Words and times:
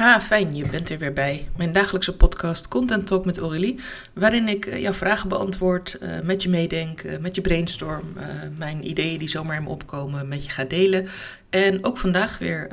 Ha, 0.00 0.20
fijn, 0.20 0.54
je 0.54 0.68
bent 0.68 0.90
er 0.90 0.98
weer 0.98 1.12
bij. 1.12 1.48
Mijn 1.56 1.72
dagelijkse 1.72 2.16
podcast 2.16 2.68
Content 2.68 3.06
Talk 3.06 3.24
met 3.24 3.38
Aurélie, 3.38 3.80
waarin 4.12 4.48
ik 4.48 4.66
eh, 4.66 4.82
jouw 4.82 4.92
vragen 4.92 5.28
beantwoord, 5.28 5.98
uh, 6.02 6.20
met 6.20 6.42
je 6.42 6.48
meedenk, 6.48 7.02
uh, 7.02 7.18
met 7.18 7.34
je 7.34 7.40
brainstorm, 7.40 8.12
mijn 8.58 8.88
ideeën 8.88 9.18
die 9.18 9.28
zomaar 9.28 9.56
in 9.56 9.62
me 9.62 9.68
opkomen 9.68 10.28
met 10.28 10.44
je 10.44 10.50
ga 10.50 10.64
delen. 10.64 11.08
En 11.50 11.84
ook 11.84 11.98
vandaag 11.98 12.38
weer, 12.38 12.68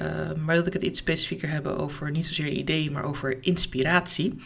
maar 0.46 0.56
dat 0.56 0.68
ik 0.68 0.74
het 0.74 0.84
iets 0.84 1.00
specifieker 1.00 1.50
hebben 1.50 1.78
over 1.78 2.12
niet 2.12 2.28
zozeer 2.28 2.50
ideeën, 2.50 2.92
maar 2.92 3.06
over 3.06 3.38
inspiratie. 3.42 4.40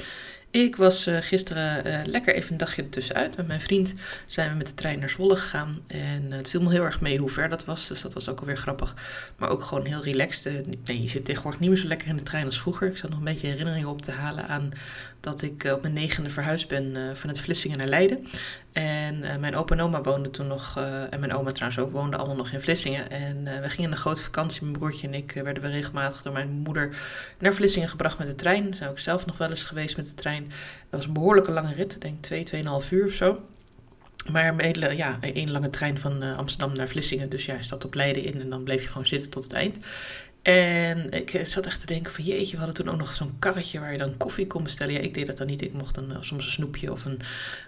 Ik 0.52 0.76
was 0.76 1.08
uh, 1.08 1.18
gisteren 1.22 1.88
uh, 1.88 2.00
lekker 2.06 2.36
even 2.36 2.52
een 2.52 2.58
dagje 2.58 2.82
ertussenuit. 2.82 3.38
Met 3.38 3.48
mijn 3.48 3.62
vriend 3.62 3.94
zijn 4.26 4.50
we 4.50 4.56
met 4.56 4.68
de 4.68 4.74
trein 4.74 5.00
naar 5.00 5.10
Zwolle 5.10 5.36
gegaan. 5.36 5.80
En 5.88 6.26
uh, 6.30 6.36
het 6.36 6.50
viel 6.50 6.62
me 6.62 6.72
heel 6.72 6.84
erg 6.84 7.02
mee 7.02 7.18
hoe 7.18 7.30
ver 7.30 7.50
dat 7.50 7.66
was. 7.66 7.88
Dus 7.88 8.02
dat 8.02 8.14
was 8.14 8.30
ook 8.30 8.40
alweer 8.40 8.58
grappig. 8.58 8.96
Maar 9.36 9.50
ook 9.50 9.64
gewoon 9.64 9.86
heel 9.86 10.04
relaxed. 10.04 10.66
nee, 10.86 11.02
je 11.02 11.10
zit 11.10 11.26
tegenwoordig 11.26 11.60
niet 11.60 11.70
meer 11.70 11.80
zo 11.80 11.88
lekker 11.88 12.08
in 12.08 12.18
de 12.18 12.24
trein 12.24 12.46
als 12.46 12.60
vroeger. 12.60 12.88
Ik 12.88 12.98
zat 12.98 13.10
nog 13.10 13.20
een 13.20 13.26
beetje 13.26 13.48
herinneringen 13.48 13.90
op 13.90 14.02
te 14.02 14.12
halen 14.12 14.48
aan 14.48 14.72
dat 15.20 15.42
ik 15.42 15.64
op 15.73 15.82
mijn 15.82 15.94
negende 15.94 16.30
verhuisd 16.30 16.68
ben 16.68 16.98
vanuit 17.14 17.40
Vlissingen 17.40 17.78
naar 17.78 17.88
Leiden. 17.88 18.28
En 18.71 19.16
uh, 19.23 19.35
mijn 19.35 19.55
opa 19.55 19.75
en 19.75 19.81
oma 19.81 20.02
woonden 20.02 20.31
toen 20.31 20.48
nog, 20.48 20.77
uh, 20.77 21.13
en 21.13 21.20
mijn 21.20 21.34
oma 21.34 21.52
trouwens 21.52 21.81
ook, 21.81 21.91
woonden 21.91 22.20
allemaal 22.20 22.38
nog 22.38 22.52
in 22.52 22.61
Vlissingen. 22.61 23.09
En 23.09 23.38
uh, 23.38 23.59
we 23.59 23.70
gingen 23.70 23.91
een 23.91 23.97
grote 23.97 24.21
vakantie, 24.21 24.61
mijn 24.61 24.77
broertje 24.77 25.07
en 25.07 25.13
ik 25.13 25.31
werden 25.31 25.63
we 25.63 25.70
regelmatig 25.70 26.21
door 26.21 26.34
mijn 26.34 26.49
moeder 26.49 26.95
naar 27.39 27.53
Vlissingen 27.53 27.89
gebracht 27.89 28.17
met 28.17 28.27
de 28.27 28.35
trein. 28.35 28.63
Daar 28.63 28.75
zijn 28.75 28.89
ook 28.89 28.99
zelf 28.99 29.25
nog 29.25 29.38
wel 29.38 29.49
eens 29.49 29.63
geweest 29.63 29.97
met 29.97 30.05
de 30.05 30.13
trein. 30.13 30.44
Dat 30.89 30.99
was 30.99 31.05
een 31.05 31.13
behoorlijke 31.13 31.52
lange 31.52 31.73
rit, 31.73 32.02
denk 32.02 32.23
twee, 32.23 32.44
tweeënhalf 32.44 32.91
uur 32.91 33.05
of 33.05 33.11
zo. 33.11 33.39
Maar 34.31 34.47
een 34.57 34.95
ja, 34.95 35.17
één 35.22 35.52
lange 35.52 35.69
trein 35.69 35.97
van 35.97 36.35
Amsterdam 36.35 36.75
naar 36.75 36.88
Vlissingen. 36.88 37.30
Dus 37.30 37.45
ja, 37.45 37.55
je 37.55 37.63
stapt 37.63 37.85
op 37.85 37.94
Leiden 37.94 38.23
in 38.23 38.41
en 38.41 38.49
dan 38.49 38.63
bleef 38.63 38.83
je 38.83 38.88
gewoon 38.88 39.08
zitten 39.08 39.30
tot 39.30 39.44
het 39.44 39.53
eind. 39.53 39.77
En 40.41 41.12
ik 41.12 41.41
zat 41.44 41.66
echt 41.66 41.80
te 41.80 41.86
denken 41.86 42.13
van 42.13 42.23
jeetje, 42.23 42.52
we 42.52 42.58
hadden 42.58 42.76
toen 42.76 42.90
ook 42.94 43.00
nog 43.00 43.13
zo'n 43.13 43.36
karretje 43.40 43.80
waar 43.80 43.91
je 43.91 43.98
dan 43.98 44.18
koffie 44.18 44.48
kon 44.48 44.64
bestellen. 44.64 44.94
Ja, 44.94 45.00
ik 45.00 45.14
deed 45.14 45.27
dat 45.27 45.38
dan 45.38 45.48
niet. 45.48 45.62
Ik 45.62 45.73
mocht 45.73 45.95
dan 45.95 46.12
uh, 46.12 46.17
soms 46.20 46.45
een 46.45 46.52
snoepje 46.52 46.92
of 46.92 47.06
een 47.06 47.20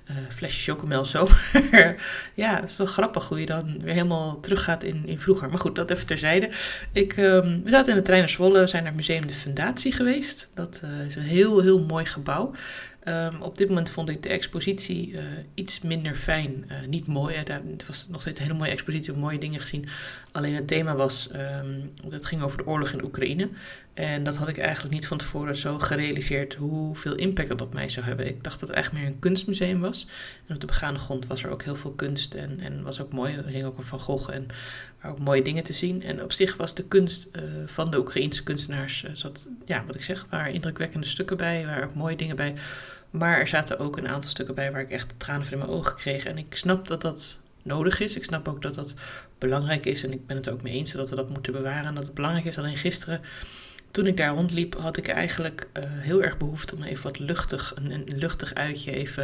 uh, 0.09 0.15
flesje 0.29 0.71
chocomel 0.71 1.05
zo. 1.05 1.27
ja, 2.33 2.55
het 2.61 2.69
is 2.69 2.77
wel 2.77 2.87
grappig 2.87 3.27
hoe 3.27 3.39
je 3.39 3.45
dan 3.45 3.79
weer 3.81 3.93
helemaal 3.93 4.39
teruggaat 4.39 4.83
in, 4.83 5.03
in 5.05 5.19
vroeger. 5.19 5.49
Maar 5.49 5.59
goed, 5.59 5.75
dat 5.75 5.91
even 5.91 6.05
terzijde. 6.05 6.49
Ik, 6.91 7.17
um, 7.17 7.63
we 7.63 7.69
zaten 7.69 7.91
in 7.91 7.97
de 7.97 8.03
trein 8.03 8.19
naar 8.19 8.29
Zwolle, 8.29 8.59
we 8.59 8.67
zijn 8.67 8.83
naar 8.83 8.91
het 8.91 9.01
Museum 9.07 9.27
de 9.27 9.33
Fundatie 9.33 9.91
geweest. 9.91 10.49
Dat 10.53 10.81
is 11.07 11.15
een 11.15 11.21
heel, 11.21 11.61
heel 11.61 11.79
mooi 11.79 12.05
gebouw. 12.05 12.53
Um, 13.07 13.41
op 13.41 13.57
dit 13.57 13.67
moment 13.67 13.89
vond 13.89 14.09
ik 14.09 14.23
de 14.23 14.29
expositie 14.29 15.11
uh, 15.11 15.19
iets 15.53 15.81
minder 15.81 16.15
fijn. 16.15 16.65
Uh, 16.67 16.87
niet 16.87 17.07
mooi. 17.07 17.35
Het 17.35 17.87
was 17.87 18.07
nog 18.09 18.21
steeds 18.21 18.39
een 18.39 18.45
hele 18.45 18.57
mooie 18.57 18.71
expositie, 18.71 19.13
mooie 19.13 19.37
dingen 19.37 19.59
gezien. 19.59 19.87
Alleen 20.31 20.55
het 20.55 20.67
thema 20.67 20.95
was, 20.95 21.29
um, 21.35 21.91
dat 22.09 22.25
ging 22.25 22.41
over 22.41 22.57
de 22.57 22.67
oorlog 22.67 22.91
in 22.91 23.03
Oekraïne. 23.03 23.49
En 23.93 24.23
dat 24.23 24.35
had 24.35 24.47
ik 24.47 24.57
eigenlijk 24.57 24.93
niet 24.93 25.07
van 25.07 25.17
tevoren 25.17 25.55
zo 25.55 25.79
gerealiseerd 25.79 26.53
hoeveel 26.53 27.15
impact 27.15 27.47
dat 27.47 27.61
op 27.61 27.73
mij 27.73 27.89
zou 27.89 28.05
hebben. 28.05 28.27
Ik 28.27 28.43
dacht 28.43 28.59
dat 28.59 28.69
het 28.69 28.77
echt 28.77 28.91
meer 28.91 29.05
een 29.05 29.19
kunstmuseum 29.19 29.79
was. 29.79 30.07
En 30.47 30.53
op 30.53 30.61
de 30.61 30.67
begane 30.67 30.97
grond 30.97 31.27
was 31.27 31.43
er 31.43 31.49
ook 31.49 31.63
heel 31.63 31.75
veel 31.75 31.91
kunst 31.91 32.33
en, 32.33 32.59
en 32.59 32.83
was 32.83 33.01
ook 33.01 33.13
mooi. 33.13 33.35
Er 33.35 33.45
hing 33.45 33.65
ook 33.65 33.77
een 33.77 33.83
Van 33.83 33.99
Gogh 33.99 34.33
en 34.33 34.47
waren 35.01 35.17
ook 35.17 35.23
mooie 35.23 35.41
dingen 35.41 35.63
te 35.63 35.73
zien. 35.73 36.03
En 36.03 36.23
op 36.23 36.31
zich 36.31 36.57
was 36.57 36.73
de 36.73 36.83
kunst 36.83 37.27
uh, 37.31 37.43
van 37.65 37.91
de 37.91 37.97
Oekraïense 37.97 38.43
kunstenaars, 38.43 39.03
uh, 39.03 39.11
zat, 39.13 39.47
ja, 39.65 39.83
wat 39.85 39.95
ik 39.95 40.03
zeg, 40.03 40.25
waren 40.29 40.53
indrukwekkende 40.53 41.07
stukken 41.07 41.37
bij, 41.37 41.65
waren 41.65 41.87
ook 41.87 41.95
mooie 41.95 42.15
dingen 42.15 42.35
bij. 42.35 42.53
Maar 43.09 43.39
er 43.39 43.47
zaten 43.47 43.79
ook 43.79 43.97
een 43.97 44.07
aantal 44.07 44.29
stukken 44.29 44.55
bij 44.55 44.71
waar 44.71 44.81
ik 44.81 44.91
echt 44.91 45.13
tranen 45.17 45.43
van 45.43 45.53
in 45.53 45.59
mijn 45.59 45.71
ogen 45.71 45.95
kreeg. 45.95 46.25
En 46.25 46.37
ik 46.37 46.55
snap 46.55 46.87
dat 46.87 47.01
dat 47.01 47.39
nodig 47.63 47.99
is. 47.99 48.15
Ik 48.15 48.23
snap 48.23 48.47
ook 48.47 48.61
dat 48.61 48.75
dat 48.75 48.93
belangrijk 49.37 49.85
is. 49.85 50.03
En 50.03 50.13
ik 50.13 50.27
ben 50.27 50.35
het 50.35 50.49
ook 50.49 50.61
mee 50.61 50.73
eens 50.73 50.91
dat 50.91 51.09
we 51.09 51.15
dat 51.15 51.29
moeten 51.29 51.53
bewaren. 51.53 51.85
En 51.85 51.95
dat 51.95 52.05
het 52.05 52.13
belangrijk 52.13 52.45
is. 52.45 52.57
Alleen 52.57 52.77
gisteren 52.77 53.21
toen 53.93 54.07
ik 54.07 54.17
daar 54.17 54.33
rondliep, 54.33 54.75
had 54.75 54.97
ik 54.97 55.07
eigenlijk 55.07 55.67
uh, 55.77 55.83
heel 55.87 56.23
erg 56.23 56.37
behoefte 56.37 56.75
om 56.75 56.83
even 56.83 57.03
wat 57.03 57.19
luchtig, 57.19 57.73
een, 57.75 58.03
luchtig 58.05 58.53
uitje 58.53 58.91
even. 58.91 59.23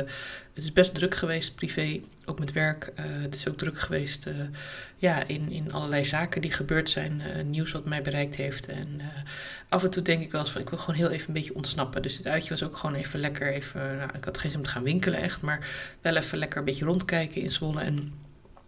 Het 0.54 0.64
is 0.64 0.74
best 0.74 0.94
druk 0.94 1.16
geweest, 1.16 1.56
privé, 1.56 2.00
ook 2.26 2.40
met 2.40 2.52
werk. 2.52 2.92
Uh, 3.00 3.06
het 3.06 3.36
is 3.36 3.48
ook 3.48 3.58
druk 3.58 3.80
geweest 3.80 4.28
uh, 4.28 4.34
ja, 4.98 5.28
in, 5.28 5.52
in 5.52 5.72
allerlei 5.72 6.06
zaken 6.06 6.42
die 6.42 6.52
gebeurd 6.52 6.90
zijn, 6.90 7.22
nieuws 7.46 7.72
wat 7.72 7.86
mij 7.86 8.02
bereikt 8.02 8.36
heeft. 8.36 8.68
En 8.68 9.02
af 9.70 9.84
en 9.84 9.90
toe 9.90 10.04
denk 10.04 10.22
ik 10.22 10.32
wel 10.32 10.42
eens 10.42 10.52
van, 10.52 10.62
ik 10.62 10.70
wil 10.70 10.80
gewoon 10.80 11.00
heel 11.00 11.10
even 11.10 11.28
een 11.28 11.34
beetje 11.34 11.56
ontsnappen. 11.56 12.02
Dus 12.02 12.18
het 12.18 12.28
uitje 12.28 12.50
was 12.50 12.64
ook 12.64 12.78
gewoon 12.78 12.96
even 12.96 13.20
lekker, 13.20 13.54
even, 13.54 13.98
nou, 13.98 14.10
ik 14.14 14.26
had 14.26 14.38
geen 14.38 14.52
zin 14.52 14.60
om 14.60 14.66
te 14.66 14.72
gaan 14.72 14.84
winkelen 14.84 15.20
echt, 15.20 15.42
maar 15.42 15.68
wel 16.02 16.16
even 16.16 16.38
lekker 16.38 16.60
een 16.60 16.66
beetje 16.66 16.86
rondkijken 16.86 17.42
in 17.42 17.52
Zwolle. 17.52 17.82
En 17.82 18.14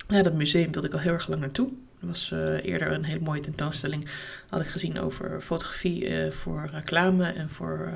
ja, 0.08 0.22
dat 0.22 0.34
museum 0.34 0.72
wilde 0.72 0.88
ik 0.88 0.94
al 0.94 1.00
heel 1.00 1.14
erg 1.14 1.28
lang 1.28 1.42
naartoe. 1.42 1.70
Er 2.01 2.07
was 2.07 2.31
uh, 2.34 2.63
eerder 2.63 2.91
een 2.91 3.03
hele 3.03 3.19
mooie 3.19 3.41
tentoonstelling, 3.41 4.06
had 4.50 4.62
ik 4.62 4.67
gezien 4.67 5.00
over 5.00 5.41
fotografie 5.41 6.09
uh, 6.09 6.31
voor 6.31 6.69
reclame 6.72 7.25
en 7.25 7.50
voor 7.50 7.89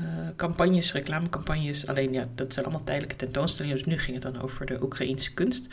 uh, 0.00 0.06
campagnes, 0.36 0.92
reclamecampagnes. 0.92 1.86
Alleen 1.86 2.12
ja, 2.12 2.28
dat 2.34 2.52
zijn 2.52 2.64
allemaal 2.64 2.84
tijdelijke 2.84 3.16
tentoonstellingen, 3.16 3.76
dus 3.76 3.86
nu 3.86 3.98
ging 3.98 4.22
het 4.22 4.32
dan 4.32 4.42
over 4.42 4.66
de 4.66 4.82
Oekraïnse 4.82 5.34
kunst. 5.34 5.66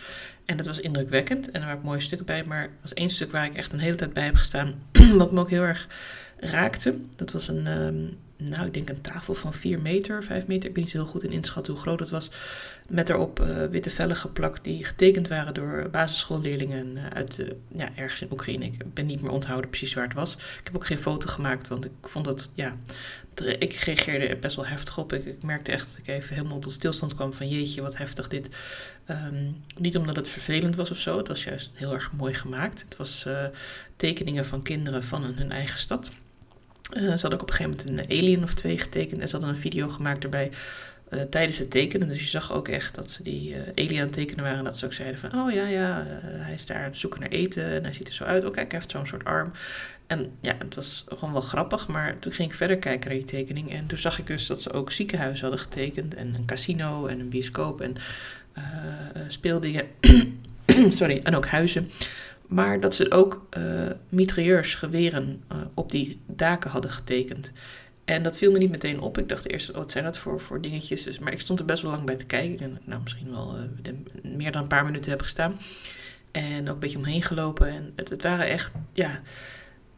En 0.45 0.57
dat 0.57 0.65
was 0.65 0.79
indrukwekkend 0.79 1.51
en 1.51 1.61
er 1.61 1.67
waren 1.67 1.83
mooie 1.83 1.99
stukken 1.99 2.25
bij, 2.25 2.43
maar 2.43 2.63
er 2.63 2.69
was 2.81 2.93
één 2.93 3.09
stuk 3.09 3.31
waar 3.31 3.45
ik 3.45 3.53
echt 3.53 3.73
een 3.73 3.79
hele 3.79 3.95
tijd 3.95 4.13
bij 4.13 4.25
heb 4.25 4.35
gestaan, 4.35 4.73
wat 5.17 5.31
me 5.31 5.39
ook 5.39 5.49
heel 5.49 5.63
erg 5.63 5.87
raakte. 6.39 6.95
Dat 7.15 7.31
was 7.31 7.47
een, 7.47 7.67
um, 7.67 8.17
nou 8.37 8.65
ik 8.65 8.73
denk 8.73 8.89
een 8.89 9.01
tafel 9.01 9.33
van 9.33 9.53
4 9.53 9.81
meter, 9.81 10.23
5 10.23 10.47
meter, 10.47 10.67
ik 10.67 10.73
ben 10.73 10.83
niet 10.83 10.91
zo 10.91 10.97
heel 10.97 11.07
goed 11.07 11.23
in 11.23 11.31
inschatten 11.31 11.73
hoe 11.73 11.81
groot 11.81 11.99
het 11.99 12.09
was. 12.09 12.31
Met 12.87 13.09
erop 13.09 13.39
uh, 13.39 13.65
witte 13.65 13.89
vellen 13.89 14.15
geplakt 14.15 14.63
die 14.63 14.85
getekend 14.85 15.27
waren 15.27 15.53
door 15.53 15.87
basisschoolleerlingen 15.91 16.95
uh, 16.95 17.07
uit 17.07 17.39
uh, 17.39 17.47
ja, 17.75 17.89
ergens 17.95 18.21
in 18.21 18.31
Oekraïne. 18.31 18.65
Ik 18.65 18.93
ben 18.93 19.05
niet 19.05 19.21
meer 19.21 19.31
onthouden 19.31 19.69
precies 19.69 19.93
waar 19.93 20.03
het 20.03 20.13
was. 20.13 20.33
Ik 20.35 20.61
heb 20.63 20.75
ook 20.75 20.85
geen 20.85 20.97
foto 20.97 21.29
gemaakt, 21.29 21.67
want 21.67 21.85
ik 21.85 21.91
vond 22.01 22.25
dat, 22.25 22.51
ja, 22.53 22.75
ik 23.59 23.73
reageerde 23.73 24.27
er 24.27 24.39
best 24.39 24.55
wel 24.55 24.65
heftig 24.65 24.97
op. 24.97 25.13
Ik, 25.13 25.25
ik, 25.25 25.43
merkte 25.43 25.71
echt 25.71 25.87
dat 25.87 25.97
ik 25.97 26.07
even 26.07 26.35
helemaal 26.35 26.59
tot 26.59 26.73
stilstand 26.73 27.15
kwam 27.15 27.33
van 27.33 27.49
jeetje, 27.49 27.81
wat 27.81 27.97
heftig 27.97 28.27
dit. 28.27 28.49
Um, 29.09 29.63
niet 29.77 29.97
omdat 29.97 30.15
het 30.15 30.27
vervelend 30.27 30.75
was 30.75 30.91
of 30.91 30.97
zo, 30.97 31.17
het 31.17 31.27
was 31.27 31.43
juist 31.43 31.71
heel 31.73 31.93
erg 31.93 32.11
mooi 32.11 32.33
gemaakt. 32.33 32.81
Het 32.81 32.97
was 32.97 33.25
tekeningen 33.95 34.45
van 34.45 34.61
kinderen 34.61 35.03
van 35.03 35.23
hun 35.23 35.51
eigen 35.51 35.79
stad. 35.79 36.11
Ze 36.89 37.09
hadden 37.09 37.33
ook 37.33 37.41
op 37.41 37.49
een 37.49 37.55
gegeven 37.55 37.77
moment 37.85 38.09
een 38.09 38.17
alien 38.17 38.43
of 38.43 38.53
twee 38.53 38.77
getekend 38.77 39.21
en 39.21 39.27
ze 39.27 39.35
hadden 39.35 39.55
een 39.55 39.61
video 39.61 39.89
gemaakt 39.89 40.23
erbij 40.23 40.51
uh, 41.09 41.21
tijdens 41.21 41.57
het 41.57 41.71
tekenen. 41.71 42.07
Dus 42.07 42.21
je 42.21 42.27
zag 42.27 42.53
ook 42.53 42.67
echt 42.67 42.95
dat 42.95 43.11
ze 43.11 43.23
die 43.23 43.49
uh, 43.49 43.57
alien 43.75 44.09
tekenen 44.09 44.43
waren. 44.43 44.59
En 44.59 44.63
dat 44.63 44.77
ze 44.77 44.85
ook 44.85 44.93
zeiden 44.93 45.19
van, 45.19 45.41
oh 45.41 45.51
ja, 45.51 45.65
ja, 45.65 46.03
hij 46.21 46.53
is 46.53 46.65
daar 46.65 46.77
aan 46.77 46.83
het 46.83 46.97
zoeken 46.97 47.19
naar 47.19 47.29
eten. 47.29 47.63
En 47.63 47.83
hij 47.83 47.93
ziet 47.93 48.07
er 48.07 48.13
zo 48.13 48.23
uit. 48.23 48.45
Oh 48.45 48.51
kijk, 48.51 48.71
hij 48.71 48.79
heeft 48.79 48.91
zo'n 48.91 49.07
soort 49.07 49.25
arm. 49.25 49.51
En 50.07 50.31
ja, 50.41 50.55
het 50.57 50.75
was 50.75 51.05
gewoon 51.07 51.31
wel 51.31 51.41
grappig. 51.41 51.87
Maar 51.87 52.19
toen 52.19 52.31
ging 52.31 52.49
ik 52.49 52.55
verder 52.55 52.77
kijken 52.77 53.09
naar 53.09 53.19
die 53.19 53.27
tekening. 53.27 53.73
En 53.73 53.85
toen 53.85 53.97
zag 53.97 54.19
ik 54.19 54.27
dus 54.27 54.47
dat 54.47 54.61
ze 54.61 54.73
ook 54.73 54.91
ziekenhuizen 54.91 55.47
hadden 55.47 55.65
getekend. 55.65 56.15
En 56.15 56.33
een 56.33 56.45
casino 56.45 57.05
en 57.05 57.19
een 57.19 57.29
bioscoop 57.29 57.81
en 57.81 57.95
speeldingen. 59.27 59.85
Sorry, 60.89 61.19
en 61.23 61.35
ook 61.35 61.45
huizen. 61.45 61.91
Maar 62.47 62.79
dat 62.79 62.95
ze 62.95 63.11
ook 63.11 63.47
mitrailleurs, 64.09 64.75
geweren 64.75 65.43
op 65.73 65.91
die 65.91 66.19
daken 66.25 66.69
hadden 66.69 66.91
getekend. 66.91 67.51
En 68.07 68.23
dat 68.23 68.37
viel 68.37 68.51
me 68.51 68.57
niet 68.57 68.71
meteen 68.71 68.99
op. 68.99 69.17
Ik 69.17 69.29
dacht 69.29 69.49
eerst, 69.49 69.69
oh, 69.69 69.75
wat 69.75 69.91
zijn 69.91 70.03
dat 70.03 70.17
voor, 70.17 70.41
voor 70.41 70.61
dingetjes? 70.61 71.03
Dus, 71.03 71.19
maar 71.19 71.33
ik 71.33 71.39
stond 71.39 71.59
er 71.59 71.65
best 71.65 71.81
wel 71.81 71.91
lang 71.91 72.03
bij 72.03 72.15
te 72.15 72.25
kijken. 72.25 72.71
Ik 72.71 72.85
nou, 72.85 73.01
misschien 73.03 73.31
wel 73.31 73.55
uh, 73.57 73.93
meer 74.35 74.51
dan 74.51 74.61
een 74.61 74.67
paar 74.67 74.85
minuten 74.85 75.11
heb 75.11 75.21
gestaan. 75.21 75.59
En 76.31 76.67
ook 76.67 76.73
een 76.73 76.79
beetje 76.79 76.97
omheen 76.97 77.21
gelopen. 77.21 77.67
En 77.67 77.93
het, 77.95 78.09
het, 78.09 78.23
waren 78.23 78.47
echt, 78.47 78.71
ja, 78.93 79.21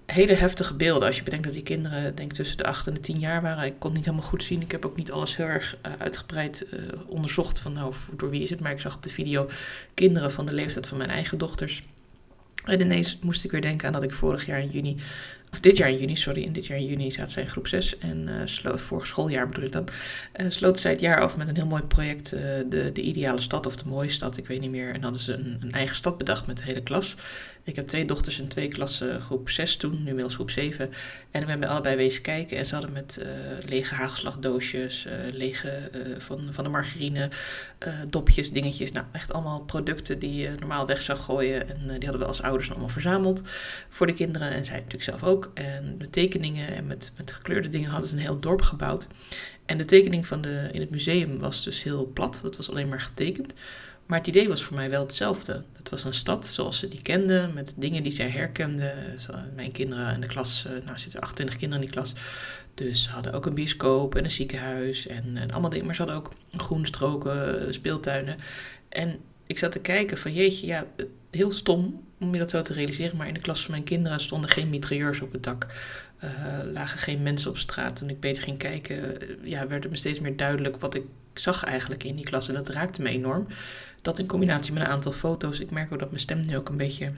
hele 0.06 0.34
heftige 0.34 0.74
beelden. 0.74 1.08
Als 1.08 1.18
je 1.18 1.24
bedenkt 1.24 1.46
dat 1.46 1.54
die 1.54 1.64
kinderen, 1.64 2.16
denk 2.16 2.34
tussen 2.34 2.58
de 2.58 2.66
8 2.66 2.88
en 2.88 2.94
de 2.94 3.00
10 3.00 3.20
jaar 3.20 3.42
waren. 3.42 3.66
Ik 3.66 3.80
kon 3.80 3.94
niet 3.94 4.06
helemaal 4.06 4.28
goed 4.28 4.44
zien. 4.44 4.62
Ik 4.62 4.72
heb 4.72 4.86
ook 4.86 4.96
niet 4.96 5.12
alles 5.12 5.36
heel 5.36 5.46
erg 5.46 5.78
uh, 5.86 5.94
uitgebreid 5.98 6.66
uh, 6.74 6.80
onderzocht 7.08 7.60
van, 7.60 7.74
nou, 7.74 7.94
door 8.16 8.30
wie 8.30 8.42
is 8.42 8.50
het. 8.50 8.60
Maar 8.60 8.72
ik 8.72 8.80
zag 8.80 8.96
op 8.96 9.04
de 9.04 9.10
video 9.10 9.50
kinderen 9.94 10.32
van 10.32 10.46
de 10.46 10.54
leeftijd 10.54 10.88
van 10.88 10.98
mijn 10.98 11.10
eigen 11.10 11.38
dochters. 11.38 11.84
En 12.66 12.82
ineens 12.82 13.20
moest 13.22 13.44
ik 13.44 13.52
weer 13.52 13.62
denken 13.62 13.88
aan 13.88 13.94
dat 13.94 14.04
ik 14.04 14.14
vorig 14.14 14.46
jaar 14.46 14.60
in 14.60 14.70
juni 14.70 14.98
of 15.52 15.60
dit 15.60 15.78
jaar 15.78 15.90
in 15.90 15.98
juni, 15.98 16.16
sorry, 16.16 16.44
in 16.44 16.54
dit 16.54 16.66
jaar 16.66 16.78
in 16.78 16.86
juni 16.86 17.12
zaten 17.12 17.32
zij 17.32 17.44
in 17.44 17.50
groep 17.50 17.68
6 17.68 17.98
en 17.98 18.28
uh, 18.28 18.36
sloot, 18.46 18.82
vorig 18.82 19.08
schooljaar 19.08 19.50
bedoel 19.50 19.66
ik 19.66 19.72
dan, 19.72 19.88
uh, 20.36 20.50
sloten 20.50 20.82
zij 20.82 20.92
het 20.92 21.00
jaar 21.00 21.22
af 21.22 21.38
met 21.38 21.48
een 21.48 21.56
heel 21.56 21.66
mooi 21.66 21.82
project, 21.82 22.34
uh, 22.34 22.40
de, 22.70 22.90
de 22.94 23.02
ideale 23.02 23.42
stad 23.42 23.66
of 23.66 23.76
de 23.76 23.90
mooie 23.90 24.10
stad, 24.10 24.38
ik 24.38 24.48
weet 24.48 24.60
niet 24.60 24.72
meer. 24.72 24.94
En 24.94 25.04
hadden 25.04 25.22
ze 25.22 25.34
een, 25.34 25.58
een 25.62 25.72
eigen 25.72 25.96
stad 25.96 26.18
bedacht 26.18 26.48
met 26.48 26.58
de 26.58 26.64
hele 26.64 26.84
klas. 26.84 27.16
Ik 27.64 27.76
heb 27.76 27.88
twee 27.88 28.06
dochters 28.06 28.40
in 28.40 28.48
twee 28.48 28.68
klassen, 28.68 29.22
groep 29.22 29.50
6 29.50 29.78
toen, 29.78 29.92
nu 29.92 30.08
inmiddels 30.08 30.36
groep 30.36 30.50
7. 30.50 30.92
En 31.32 31.44
we 31.44 31.50
hebben 31.50 31.70
allebei 31.70 31.96
wezen 31.96 32.22
kijken 32.22 32.58
en 32.58 32.66
ze 32.66 32.74
hadden 32.74 32.94
met 32.94 33.26
lege 33.66 33.96
hagelslagdoosjes, 33.96 35.08
lege 35.34 35.90
van, 36.18 36.48
van 36.52 36.64
de 36.64 36.70
margarine, 36.70 37.30
dopjes, 38.10 38.52
dingetjes, 38.52 38.92
nou 38.92 39.06
echt 39.12 39.34
allemaal 39.34 39.62
producten 39.62 40.20
die 40.20 40.36
je 40.36 40.56
normaal 40.60 40.88
weg 40.88 41.02
zou 41.02 41.18
gooien. 41.18 41.70
En 41.70 41.80
die 41.86 42.10
hadden 42.10 42.20
we 42.20 42.26
als 42.26 42.42
ouders 42.42 42.70
allemaal 42.70 42.90
verzameld 42.90 43.42
voor 43.90 44.08
de 44.08 44.14
kinderen 44.14 44.52
en 44.52 44.66
zij 44.66 44.76
natuurlijk 44.76 45.04
zelf 45.04 45.24
ook. 45.24 45.52
En 45.54 45.96
de 45.98 46.10
tekeningen 46.10 46.76
en 46.76 46.88
met, 46.88 47.12
met 47.18 47.32
gekleurde 47.32 47.70
dingen 47.70 47.90
hadden 47.90 48.10
ze 48.10 48.16
een 48.16 48.22
heel 48.22 48.40
dorp 48.40 48.62
gebouwd. 48.62 49.08
En 49.66 49.78
de 49.78 49.86
tekening 49.86 50.28
van 50.28 50.42
de, 50.42 50.70
in 50.72 50.80
het 50.80 50.90
museum 50.90 51.40
was 51.40 51.64
dus 51.64 51.84
heel 51.84 52.12
plat. 52.14 52.40
Dat 52.44 52.58
was 52.58 52.70
alleen 52.70 52.90
maar 52.90 53.02
getekend. 53.02 53.54
Maar 54.10 54.18
het 54.18 54.28
idee 54.28 54.48
was 54.48 54.64
voor 54.64 54.76
mij 54.76 54.90
wel 54.90 55.02
hetzelfde. 55.02 55.64
Het 55.74 55.90
was 55.90 56.04
een 56.04 56.14
stad 56.14 56.46
zoals 56.46 56.80
ze 56.80 56.88
die 56.88 57.02
kenden, 57.02 57.54
met 57.54 57.74
dingen 57.78 58.04
die 58.04 58.12
zij 58.12 58.30
herkenden. 58.30 58.94
Mijn 59.56 59.72
kinderen 59.72 60.14
in 60.14 60.22
de 60.22 60.28
klas, 60.28 60.66
eh, 60.66 60.86
nou 60.86 61.00
zitten 61.00 61.20
28 61.20 61.56
kinderen 61.56 61.84
in 61.84 61.90
die 61.92 62.00
klas. 62.00 62.14
Dus 62.74 63.04
ze 63.04 63.10
hadden 63.10 63.34
ook 63.34 63.46
een 63.46 63.54
bioscoop 63.54 64.16
en 64.16 64.24
een 64.24 64.32
ziekenhuis 64.32 65.08
en, 65.08 65.52
allemaal 65.52 65.70
dingen. 65.70 65.86
Maar 65.86 65.96
ze 65.96 66.02
hadden 66.02 66.20
ook 66.20 66.32
groenstroken, 66.58 67.74
speeltuinen. 67.74 68.38
En 68.90 69.20
ik 69.48 69.58
zat 69.58 69.72
te 69.72 69.80
kijken 69.80 70.18
van 70.18 70.34
jeetje, 70.34 70.68
ja, 70.68 70.86
heel 71.30 71.52
stom 71.52 72.04
om 72.20 72.34
je 72.34 72.40
dat 72.40 72.50
zo 72.50 72.62
te 72.62 72.74
realiseren. 72.74 73.18
Maar 73.18 73.28
in 73.28 73.34
de 73.34 73.40
klas 73.40 73.62
van 73.62 73.72
mijn 73.72 73.84
kinderen 73.84 74.20
stonden 74.20 74.50
geen 74.50 74.70
mitrailleurs 74.70 75.22
op 75.22 75.32
het 75.32 75.44
dak. 75.44 75.68
Uh, 76.24 76.30
lagen 76.74 77.00
geen 77.00 77.24
mensen 77.24 77.50
op 77.50 77.58
straat. 77.58 77.96
Toen 77.96 78.10
ik 78.10 78.20
beter 78.20 78.44
ging 78.44 78.58
kijken, 78.58 79.22
eh, 79.22 79.28
ja, 79.44 79.68
werd 79.68 79.84
het 79.84 79.92
me 79.92 79.98
steeds 79.98 80.20
meer 80.20 80.38
duidelijk 80.38 80.78
wat 80.78 80.96
ik 80.96 81.04
zag 81.34 81.64
eigenlijk 81.64 82.04
in 82.04 82.16
die 82.16 82.26
klas. 82.26 82.48
En 82.48 82.54
dat 82.54 82.70
raakte 82.70 83.02
me 83.02 83.10
enorm. 83.10 83.48
Dat 84.02 84.20
in 84.20 84.28
combinatie 84.28 84.74
met 84.74 84.84
een 84.84 84.90
aantal 84.90 85.12
foto's. 85.12 85.60
Ik 85.60 85.72
merk 85.72 85.94
ook 85.94 86.00
dat 86.00 86.10
mijn 86.10 86.22
stem 86.22 86.46
nu 86.46 86.58
ook 86.58 86.70
een 86.70 86.78
beetje 86.78 87.12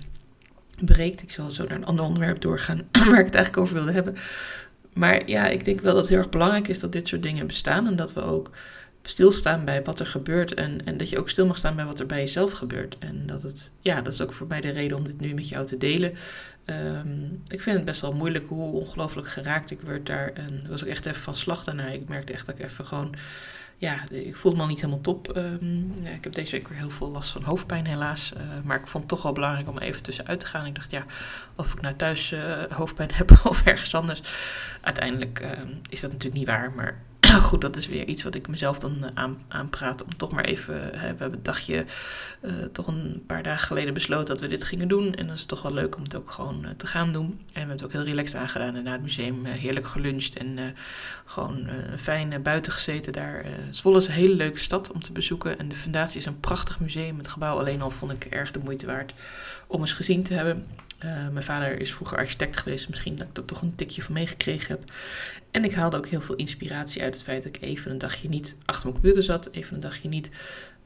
breekt. 0.79 1.21
Ik 1.21 1.31
zal 1.31 1.51
zo 1.51 1.67
naar 1.67 1.77
een 1.77 1.85
ander 1.85 2.05
onderwerp 2.05 2.41
doorgaan 2.41 2.81
waar 3.09 3.19
ik 3.19 3.25
het 3.25 3.35
eigenlijk 3.35 3.57
over 3.57 3.75
wilde 3.75 3.91
hebben. 3.91 4.15
Maar 4.93 5.29
ja, 5.29 5.47
ik 5.47 5.65
denk 5.65 5.81
wel 5.81 5.93
dat 5.93 6.01
het 6.01 6.09
heel 6.09 6.19
erg 6.19 6.29
belangrijk 6.29 6.67
is 6.67 6.79
dat 6.79 6.91
dit 6.91 7.07
soort 7.07 7.23
dingen 7.23 7.47
bestaan. 7.47 7.87
En 7.87 7.95
dat 7.95 8.13
we 8.13 8.21
ook 8.21 8.51
stilstaan 9.03 9.65
bij 9.65 9.83
wat 9.83 9.99
er 9.99 10.07
gebeurt. 10.07 10.53
En, 10.53 10.85
en 10.85 10.97
dat 10.97 11.09
je 11.09 11.19
ook 11.19 11.29
stil 11.29 11.45
mag 11.45 11.57
staan 11.57 11.75
bij 11.75 11.85
wat 11.85 11.99
er 11.99 12.05
bij 12.05 12.19
jezelf 12.19 12.51
gebeurt. 12.51 12.97
En 12.99 13.23
dat 13.25 13.41
het, 13.41 13.71
ja, 13.79 14.01
dat 14.01 14.13
is 14.13 14.21
ook 14.21 14.33
voor 14.33 14.47
mij 14.47 14.61
de 14.61 14.69
reden 14.69 14.97
om 14.97 15.05
dit 15.05 15.19
nu 15.19 15.33
met 15.33 15.49
jou 15.49 15.65
te 15.65 15.77
delen. 15.77 16.13
Ehm, 16.65 17.23
ik 17.47 17.61
vind 17.61 17.75
het 17.75 17.85
best 17.85 18.01
wel 18.01 18.13
moeilijk 18.13 18.45
hoe 18.47 18.73
ongelooflijk 18.73 19.27
geraakt 19.27 19.71
ik 19.71 19.81
werd 19.81 20.05
daar. 20.05 20.31
En 20.33 20.61
was 20.69 20.83
ook 20.83 20.89
echt 20.89 21.05
even 21.05 21.21
van 21.21 21.35
slag 21.35 21.63
daarna. 21.63 21.87
Ik 21.87 22.07
merkte 22.07 22.33
echt 22.33 22.45
dat 22.45 22.55
ik 22.55 22.65
even 22.65 22.85
gewoon 22.85 23.15
ja, 23.81 24.09
ik 24.11 24.35
voelde 24.35 24.57
me 24.57 24.63
al 24.63 24.69
niet 24.69 24.81
helemaal 24.81 25.01
top. 25.01 25.29
Ehm, 25.29 26.03
ja, 26.03 26.09
ik 26.09 26.23
heb 26.23 26.33
deze 26.33 26.51
week 26.51 26.67
weer 26.67 26.77
heel 26.77 26.89
veel 26.89 27.09
last 27.09 27.31
van 27.31 27.43
hoofdpijn 27.43 27.85
helaas. 27.85 28.33
Uh, 28.37 28.41
maar 28.63 28.79
ik 28.79 28.87
vond 28.87 29.03
het 29.03 29.13
toch 29.13 29.23
wel 29.23 29.31
belangrijk 29.31 29.69
om 29.69 29.77
even 29.77 30.03
tussenuit 30.03 30.39
te 30.39 30.45
gaan. 30.45 30.65
Ik 30.65 30.75
dacht, 30.75 30.91
ja, 30.91 31.05
of 31.55 31.73
ik 31.73 31.81
nou 31.81 31.95
thuis 31.95 32.31
uh, 32.31 32.63
hoofdpijn 32.69 33.09
heb 33.19 33.31
of 33.43 33.65
ergens 33.65 33.95
anders. 33.95 34.21
Uiteindelijk 34.81 35.39
ehm, 35.39 35.67
is 35.89 35.99
dat 35.99 36.11
natuurlijk 36.11 36.39
niet 36.39 36.47
waar, 36.47 36.71
maar 36.71 37.01
goed, 37.39 37.61
dat 37.61 37.75
is 37.75 37.87
weer 37.87 38.05
iets 38.05 38.23
wat 38.23 38.35
ik 38.35 38.47
mezelf 38.47 38.79
dan 38.79 39.03
eh, 39.03 39.09
aan, 39.13 39.41
aanpraat. 39.47 40.03
Om 40.03 40.17
toch 40.17 40.31
maar 40.31 40.43
even. 40.43 40.75
Hè, 40.75 40.89
we 40.89 41.17
hebben 41.17 41.31
het 41.31 41.45
dagje 41.45 41.85
uh, 42.41 42.51
toch 42.71 42.87
een 42.87 43.23
paar 43.27 43.43
dagen 43.43 43.67
geleden 43.67 43.93
besloten 43.93 44.25
dat 44.25 44.39
we 44.39 44.47
dit 44.47 44.63
gingen 44.63 44.87
doen. 44.87 45.15
En 45.15 45.27
dat 45.27 45.35
is 45.35 45.45
toch 45.45 45.61
wel 45.61 45.73
leuk 45.73 45.95
om 45.95 46.03
het 46.03 46.15
ook 46.15 46.31
gewoon 46.31 46.63
uh, 46.63 46.69
te 46.77 46.87
gaan 46.87 47.11
doen. 47.11 47.25
En 47.25 47.37
we 47.53 47.59
hebben 47.59 47.75
het 47.75 47.85
ook 47.85 47.91
heel 47.91 48.03
relaxed 48.03 48.39
aangedaan. 48.39 48.75
En 48.75 48.83
na 48.83 48.91
het 48.91 49.01
museum 49.01 49.45
heerlijk 49.45 49.87
geluncht. 49.87 50.37
En 50.37 50.75
gewoon 51.25 51.67
fijn 51.99 52.41
buiten 52.41 52.71
gezeten 52.71 53.13
daar. 53.13 53.45
Zwolle 53.69 53.97
is 53.97 54.07
een 54.07 54.13
hele 54.13 54.35
leuke 54.35 54.59
stad 54.59 54.91
om 54.91 55.01
te 55.01 55.11
bezoeken. 55.11 55.59
En 55.59 55.69
de 55.69 55.75
Fundatie 55.75 56.19
is 56.19 56.25
een 56.25 56.39
prachtig 56.39 56.79
museum. 56.79 57.17
Het 57.17 57.27
gebouw 57.27 57.59
alleen 57.59 57.81
al 57.81 57.91
vond 57.91 58.11
ik 58.11 58.25
erg 58.25 58.51
de 58.51 58.59
moeite 58.63 58.85
waard 58.85 59.13
om 59.67 59.81
eens 59.81 59.93
gezien 59.93 60.23
te 60.23 60.33
hebben. 60.33 60.65
Uh, 61.05 61.27
mijn 61.29 61.43
vader 61.43 61.79
is 61.79 61.93
vroeger 61.93 62.17
architect 62.17 62.57
geweest, 62.57 62.89
misschien 62.89 63.15
dat 63.15 63.27
ik 63.27 63.37
er 63.37 63.45
toch 63.45 63.61
een 63.61 63.75
tikje 63.75 64.01
van 64.01 64.13
meegekregen 64.13 64.75
heb. 64.75 64.91
En 65.51 65.63
ik 65.63 65.73
haalde 65.73 65.97
ook 65.97 66.07
heel 66.07 66.21
veel 66.21 66.35
inspiratie 66.35 67.01
uit 67.01 67.13
het 67.13 67.23
feit 67.23 67.43
dat 67.43 67.55
ik 67.55 67.61
even 67.61 67.91
een 67.91 67.97
dagje 67.97 68.29
niet 68.29 68.55
achter 68.65 68.89
mijn 68.89 69.01
computer 69.01 69.23
zat, 69.23 69.49
even 69.51 69.75
een 69.75 69.79
dagje 69.79 70.09
niet 70.09 70.31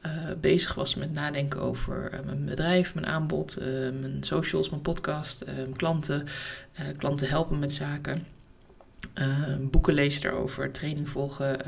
uh, 0.06 0.12
bezig 0.40 0.74
was 0.74 0.94
met 0.94 1.12
nadenken 1.12 1.60
over 1.60 2.12
uh, 2.12 2.20
mijn 2.24 2.44
bedrijf, 2.44 2.94
mijn 2.94 3.06
aanbod, 3.06 3.56
mijn 4.00 4.18
socials, 4.20 4.70
mijn 4.70 4.82
podcast, 4.82 5.44
mijn 5.44 5.76
klanten, 5.76 6.26
klanten 6.96 7.28
helpen 7.28 7.58
met 7.58 7.72
zaken. 7.72 8.26
boeken 9.60 9.94
lezen 9.94 10.30
erover, 10.30 10.72
training 10.72 11.08
volgen, 11.08 11.58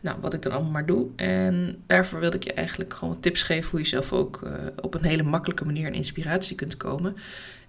nou, 0.00 0.20
wat 0.20 0.34
ik 0.34 0.42
dan 0.42 0.52
allemaal 0.52 0.70
maar 0.70 0.86
doe. 0.86 1.06
En 1.16 1.82
daarvoor 1.86 2.20
wilde 2.20 2.36
ik 2.36 2.44
je 2.44 2.52
eigenlijk 2.52 2.94
gewoon 2.94 3.20
tips 3.20 3.42
geven 3.42 3.70
hoe 3.70 3.80
je 3.80 3.86
zelf 3.86 4.12
ook 4.12 4.42
op 4.80 4.94
een 4.94 5.04
hele 5.04 5.22
makkelijke 5.22 5.64
manier 5.64 5.86
in 5.86 5.94
inspiratie 5.94 6.56
kunt 6.56 6.76
komen. 6.76 7.16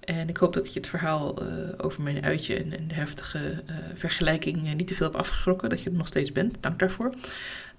En 0.06 0.30
ik 0.30 0.38
hoop 0.38 0.54
dat 0.54 0.66
ik 0.66 0.72
je 0.72 0.80
het 0.80 0.90
verhaal 0.90 1.44
uh, 1.44 1.50
over 1.78 2.02
mijn 2.02 2.24
uitje 2.24 2.56
en, 2.56 2.88
de 2.88 2.94
heftige 2.94 3.40
uh, 3.40 3.76
vergelijking 3.94 4.66
uh, 4.66 4.74
niet 4.74 4.88
te 4.88 4.96
veel 4.96 5.08
heb 5.08 5.16
afgeschrokken. 5.16 5.70
Dat 5.70 5.82
je 5.82 5.90
er 5.90 5.96
nog 5.96 6.08
steeds 6.08 6.32
bent. 6.32 6.58
Dank 6.60 6.80
daarvoor. 6.80 7.14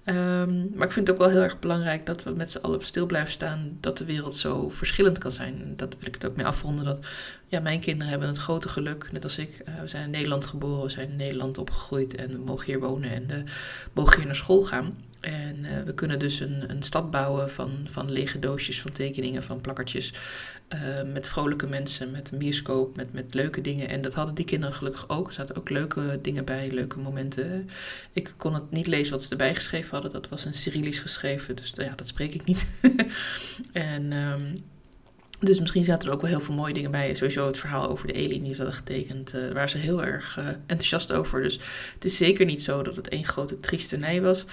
Um, 0.04 0.70
maar 0.74 0.86
ik 0.86 0.92
vind 0.92 1.06
het 1.06 1.10
ook 1.10 1.22
wel 1.22 1.30
heel 1.30 1.42
erg 1.42 1.58
belangrijk 1.58 2.06
dat 2.06 2.22
we 2.22 2.30
met 2.30 2.50
z'n 2.50 2.58
allen 2.58 2.84
stil 2.84 3.06
blijven 3.06 3.32
staan. 3.32 3.76
Dat 3.80 3.98
de 3.98 4.04
wereld 4.04 4.36
zo 4.36 4.68
verschillend 4.68 5.18
kan 5.18 5.32
zijn. 5.32 5.72
Dat 5.76 5.96
wil 5.98 6.08
ik 6.08 6.14
het 6.14 6.26
ook 6.26 6.36
mee 6.36 6.46
afronden. 6.46 6.84
Dat 6.84 7.06
ja, 7.46 7.60
mijn 7.60 7.80
kinderen 7.80 8.10
hebben 8.10 8.28
het 8.28 8.38
grote 8.38 8.68
geluk, 8.68 9.12
net 9.12 9.24
als 9.24 9.38
ik. 9.38 9.62
we 9.80 9.88
zijn 9.88 10.04
in 10.04 10.10
Nederland 10.10 10.46
geboren, 10.46 10.84
we 10.84 10.90
zijn 10.90 11.10
in 11.10 11.16
Nederland 11.16 11.58
opgegroeid 11.58 12.14
en 12.14 12.28
we 12.28 12.38
mogen 12.38 12.64
hier 12.64 12.80
wonen 12.80 13.10
en 13.10 13.46
mogen 13.92 14.16
hier 14.16 14.26
naar 14.26 14.36
school 14.36 14.62
gaan. 14.62 14.96
En 15.20 15.84
we 15.84 15.94
kunnen 15.94 16.18
dus 16.18 16.40
een, 16.40 16.70
een 16.70 16.82
stad 16.82 17.10
bouwen 17.10 17.50
van, 17.50 17.70
van 17.90 18.12
lege 18.12 18.38
doosjes, 18.38 18.80
van 18.80 18.92
tekeningen, 18.92 19.42
van 19.42 19.60
plakkertjes. 19.60 20.14
Uh, 20.74 21.12
met 21.12 21.28
vrolijke 21.28 21.66
mensen, 21.66 22.10
met 22.10 22.30
een 22.32 22.38
bioscoop, 22.38 22.96
met, 22.96 23.12
met 23.12 23.34
leuke 23.34 23.60
dingen. 23.60 23.88
En 23.88 24.00
dat 24.00 24.14
hadden 24.14 24.34
die 24.34 24.44
kinderen 24.44 24.74
gelukkig 24.74 25.08
ook. 25.08 25.26
Er 25.26 25.32
zaten 25.32 25.56
ook 25.56 25.70
leuke 25.70 26.18
dingen 26.22 26.44
bij, 26.44 26.70
leuke 26.70 26.98
momenten. 26.98 27.68
Ik 28.12 28.34
kon 28.36 28.54
het 28.54 28.70
niet 28.70 28.86
lezen 28.86 29.12
wat 29.12 29.22
ze 29.22 29.30
erbij 29.30 29.54
geschreven 29.54 29.90
hadden. 29.90 30.12
Dat 30.12 30.28
was 30.28 30.44
een 30.44 30.54
Cyrillisch 30.54 30.98
geschreven, 30.98 31.56
dus 31.56 31.72
ja, 31.74 31.92
dat 31.96 32.08
spreek 32.08 32.34
ik 32.34 32.44
niet. 32.44 32.66
en... 33.72 34.12
Um, 34.12 34.64
dus 35.40 35.60
misschien 35.60 35.84
zaten 35.84 36.08
er 36.08 36.14
ook 36.14 36.20
wel 36.20 36.30
heel 36.30 36.40
veel 36.40 36.54
mooie 36.54 36.72
dingen 36.72 36.90
bij. 36.90 37.14
Sowieso 37.14 37.46
het 37.46 37.58
verhaal 37.58 37.88
over 37.88 38.06
de 38.06 38.14
alien 38.14 38.42
die 38.42 38.54
ze 38.54 38.62
hadden 38.62 38.78
getekend. 38.78 39.34
Uh, 39.34 39.52
waar 39.52 39.68
ze 39.68 39.78
heel 39.78 40.04
erg 40.04 40.38
uh, 40.38 40.48
enthousiast 40.48 41.12
over. 41.12 41.42
Dus 41.42 41.58
het 41.94 42.04
is 42.04 42.16
zeker 42.16 42.46
niet 42.46 42.62
zo 42.62 42.82
dat 42.82 42.96
het 42.96 43.08
één 43.08 43.24
grote 43.24 43.60
triesternij 43.60 44.22
was. 44.22 44.44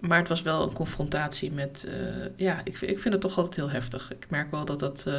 Maar 0.00 0.18
het 0.18 0.28
was 0.28 0.42
wel 0.42 0.62
een 0.62 0.72
confrontatie 0.72 1.52
met, 1.52 1.86
uh, 1.88 1.94
ja, 2.36 2.60
ik, 2.64 2.80
ik 2.80 2.98
vind 2.98 3.14
het 3.14 3.20
toch 3.20 3.36
altijd 3.36 3.56
heel 3.56 3.70
heftig. 3.70 4.12
Ik 4.12 4.26
merk 4.28 4.50
wel 4.50 4.64
dat 4.64 4.78
dat 4.78 5.04
uh, 5.08 5.14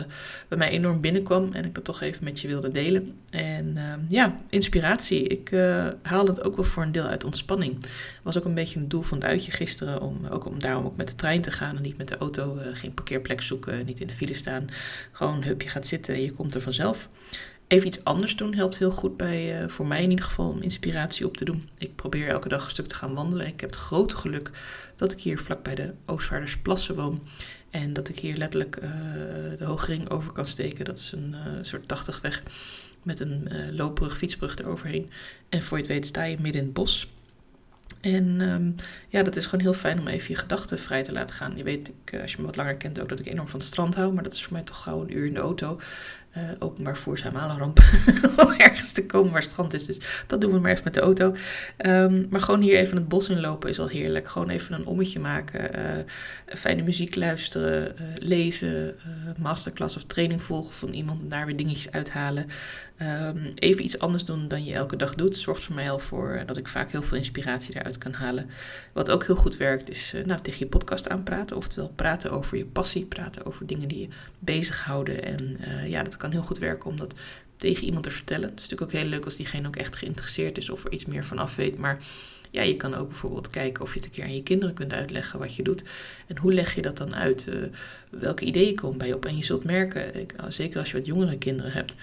bij 0.48 0.58
mij 0.58 0.70
enorm 0.70 1.02
binnenkwam 1.02 1.54
en 1.54 1.66
ik 1.66 1.76
dat 1.76 1.84
toch 1.84 2.02
even 2.02 2.24
met 2.24 2.40
je 2.40 2.48
wilde 2.48 2.72
delen. 2.72 3.14
En 3.30 3.76
uh, 3.76 3.94
ja, 4.10 4.38
inspiratie. 4.50 5.28
Ik 5.28 5.50
haalde 6.02 6.32
het 6.32 6.44
ook 6.44 6.56
wel 6.56 6.66
voor 6.66 6.84
een 6.84 6.92
deel 6.92 7.06
uit 7.06 7.24
ontspanning. 7.24 7.86
Was 8.24 8.38
ook 8.38 8.46
een 8.46 8.54
beetje 8.54 8.80
een 8.80 8.88
doel 8.88 9.02
van 9.02 9.18
het 9.18 9.28
uitje 9.28 9.52
gisteren, 9.52 10.02
om, 10.02 10.26
ook 10.30 10.46
om 10.46 10.60
daarom 10.60 10.86
ook 10.86 10.98
met 10.98 11.08
de 11.08 11.16
trein 11.16 11.42
te 11.42 11.52
gaan 11.52 11.76
en 11.76 11.82
niet 11.82 11.98
met 11.98 12.08
de 12.08 12.18
auto. 12.18 12.58
geen 12.74 12.94
parkeerplek 12.94 13.42
zoeken, 13.42 13.86
niet 13.86 14.00
in 14.00 14.08
de 14.08 14.14
file 14.14 14.36
staan. 14.36 14.68
Gewoon 15.12 15.44
hup, 15.44 15.62
je 15.62 15.70
gaat 15.70 15.88
zitten 15.88 16.14
en 16.14 16.22
je 16.22 16.32
komt 16.32 16.56
er 16.56 16.62
vanzelf. 16.62 17.10
Even 17.72 17.88
iets 17.88 18.04
anders 18.04 18.36
doen 18.36 18.54
helpt 18.56 18.78
heel 18.78 18.92
goed 18.92 19.18
bij, 19.18 19.62
uh, 19.62 19.70
voor 19.70 19.88
mij 19.88 20.04
in 20.04 20.10
ieder 20.10 20.26
geval, 20.26 20.50
om 20.50 20.62
inspiratie 20.62 21.26
op 21.26 21.38
te 21.38 21.46
doen. 21.46 21.70
Ik 21.78 21.96
probeer 21.96 22.28
elke 22.28 22.50
dag 22.50 22.64
een 22.64 22.70
stuk 22.70 22.88
te 22.88 22.96
gaan 22.96 23.14
wandelen. 23.14 23.48
Ik 23.48 23.60
heb 23.60 23.70
het 23.70 23.80
grote 23.80 24.16
geluk 24.16 24.52
dat 24.96 25.12
ik 25.12 25.20
hier 25.20 25.40
vlak 25.40 25.64
bij 25.64 25.76
de 25.76 25.94
Oostvaardersplassen 26.06 26.96
woon. 26.96 27.28
En 27.70 27.94
dat 27.94 28.10
ik 28.10 28.20
hier 28.20 28.38
letterlijk 28.38 28.76
uh, 28.76 28.90
de 29.58 29.66
Hoogring 29.66 30.10
over 30.10 30.32
kan 30.32 30.48
steken. 30.48 30.86
Dat 30.86 30.98
is 30.98 31.12
een 31.12 31.36
uh, 31.48 31.54
soort 31.62 31.88
80 31.88 32.22
weg 32.22 32.44
met 33.04 33.20
een 33.20 33.50
loopbrug, 33.76 34.18
fietsbrug 34.18 34.58
eroverheen. 34.58 35.10
En 35.50 35.62
voor 35.62 35.78
je 35.78 35.84
het 35.84 35.94
weet 35.94 36.06
sta 36.06 36.24
je 36.24 36.38
midden 36.40 36.62
in 36.62 36.68
het 36.68 36.76
bos. 36.76 37.10
En 38.02 38.42
um, 38.42 38.76
ja, 39.10 39.24
dat 39.24 39.36
is 39.36 39.46
gewoon 39.46 39.62
heel 39.62 39.74
fijn 39.74 40.00
om 40.00 40.08
even 40.08 40.30
je 40.30 40.36
gedachten 40.36 40.80
vrij 40.80 41.04
te 41.04 41.12
laten 41.12 41.36
gaan. 41.36 41.58
Je 41.58 41.64
weet, 41.64 41.92
ik, 42.06 42.22
als 42.22 42.32
je 42.32 42.38
me 42.40 42.46
wat 42.46 42.56
langer 42.56 42.76
kent, 42.76 43.00
ook 43.00 43.10
dat 43.10 43.20
ik 43.20 43.26
enorm 43.26 43.48
van 43.48 43.60
het 43.60 43.68
strand 43.68 43.96
hou. 43.96 44.14
Maar 44.14 44.24
dat 44.24 44.34
is 44.34 44.44
voor 44.44 44.54
mij 44.54 44.64
toch 44.64 44.84
gauw 44.84 45.02
een 45.02 45.18
uur 45.18 45.26
in 45.26 45.34
de 45.34 45.40
auto. 45.40 45.80
Uh, 46.38 46.44
openbaar 46.60 46.98
zijn 47.14 47.34
ramp 47.34 47.80
om 48.38 48.52
ergens 48.52 48.92
te 48.92 49.06
komen 49.06 49.32
waar 49.32 49.44
strand 49.44 49.74
is. 49.74 49.86
Dus 49.86 50.00
dat 50.28 50.42
doen 50.42 50.52
we 50.52 50.60
maar 50.60 50.72
even 50.72 50.84
met 50.84 50.94
de 50.94 51.00
auto. 51.00 51.36
Um, 51.86 52.28
maar 52.30 52.42
gewoon 52.42 52.62
hier 52.62 52.78
even 52.78 52.96
het 52.96 53.08
bos 53.08 53.30
inlopen 53.30 53.70
is 53.70 53.80
al 53.80 53.88
heerlijk. 53.88 54.28
Gewoon 54.28 54.50
even 54.50 54.74
een 54.74 54.86
ommetje 54.86 55.20
maken. 55.20 55.80
Uh, 55.80 56.56
fijne 56.58 56.82
muziek 56.82 57.16
luisteren. 57.16 57.94
Uh, 57.96 58.02
lezen. 58.20 58.96
masterclass 59.38 59.96
of 59.96 60.04
training 60.04 60.44
volgen 60.44 60.74
van 60.74 60.94
iemand. 60.94 61.30
Daar 61.30 61.46
weer 61.46 61.58
dingetjes 61.58 61.92
uithalen. 61.92 62.46
Um, 63.28 63.52
even 63.56 63.84
iets 63.84 64.00
anders 64.00 64.26
doen 64.26 64.48
dan 64.48 64.64
je 64.64 64.74
elke 64.74 64.96
dag 64.96 65.16
doet. 65.16 65.36
Zorgt 65.36 65.64
voor 65.64 65.76
mij 65.76 65.92
al 65.92 66.00
voor 66.00 66.44
dat 66.46 66.58
ik 66.58 66.68
vaak 66.68 66.92
heel 66.92 67.04
veel 67.04 67.18
inspiratie 67.18 67.74
daaruit 67.74 67.98
kan 67.98 68.14
halen. 68.14 68.50
Wat 68.94 69.12
ook 69.12 69.26
heel 69.26 69.36
goed 69.36 69.58
werkt 69.58 69.90
is 69.90 70.14
nou, 70.26 70.42
tegen 70.42 70.60
je 70.60 70.66
podcast 70.66 71.10
aanpraten. 71.10 71.58
Oftewel 71.58 71.92
praten 71.96 72.32
over 72.32 72.58
je 72.58 72.66
passie. 72.66 73.06
Praten 73.06 73.46
over 73.46 73.66
dingen 73.66 73.88
die 73.88 74.00
je 74.00 74.08
bezighouden. 74.40 75.24
En 75.24 75.58
ja, 75.90 76.04
dat 76.04 76.18
kan 76.22 76.32
heel 76.32 76.42
goed 76.42 76.58
werken 76.58 76.90
om 76.90 76.98
dat 76.98 77.14
tegen 77.58 77.86
iemand 77.86 78.04
te 78.04 78.12
vertellen. 78.12 78.50
Het 78.50 78.60
is 78.60 78.70
natuurlijk 78.70 78.92
ook 78.92 79.02
heel 79.02 79.10
leuk 79.10 79.26
als 79.26 79.36
diegene 79.36 79.68
ook 79.68 79.76
echt 79.76 79.96
geïnteresseerd 79.96 80.58
is 80.58 80.70
of 80.70 80.86
er 80.86 80.92
iets 80.92 81.06
meer 81.06 81.26
van 81.26 81.38
af 81.38 81.56
weet. 81.56 81.78
Maar 81.78 82.04
ja, 82.52 82.62
je 82.62 82.76
kan 82.76 82.94
ook 82.94 83.08
bijvoorbeeld 83.08 83.50
kijken 83.50 83.84
of 83.84 83.94
je 83.94 84.00
het 84.00 84.08
een 84.08 84.14
keer 84.14 84.24
aan 84.24 84.36
je 84.36 84.44
kinderen 84.44 84.76
kunt 84.76 84.94
uitleggen 84.94 85.40
wat 85.40 85.56
je 85.56 85.64
doet. 85.64 85.84
En 86.28 86.38
hoe 86.38 86.54
leg 86.54 86.76
je 86.76 86.82
dat 86.82 86.98
dan 86.98 87.16
uit? 87.16 87.48
Uh, 87.50 87.64
welke 88.10 88.46
ideeën 88.46 88.76
komen 88.76 88.98
bij 88.98 89.08
je 89.08 89.16
op? 89.16 89.26
En 89.26 89.38
je 89.38 89.44
zult 89.44 89.64
merken, 89.64 90.20
ik, 90.20 90.34
zeker 90.48 90.80
als 90.80 90.92
je 90.92 90.98
wat 90.98 91.06
jongere 91.06 91.38
kinderen 91.38 91.72
hebt, 91.72 91.96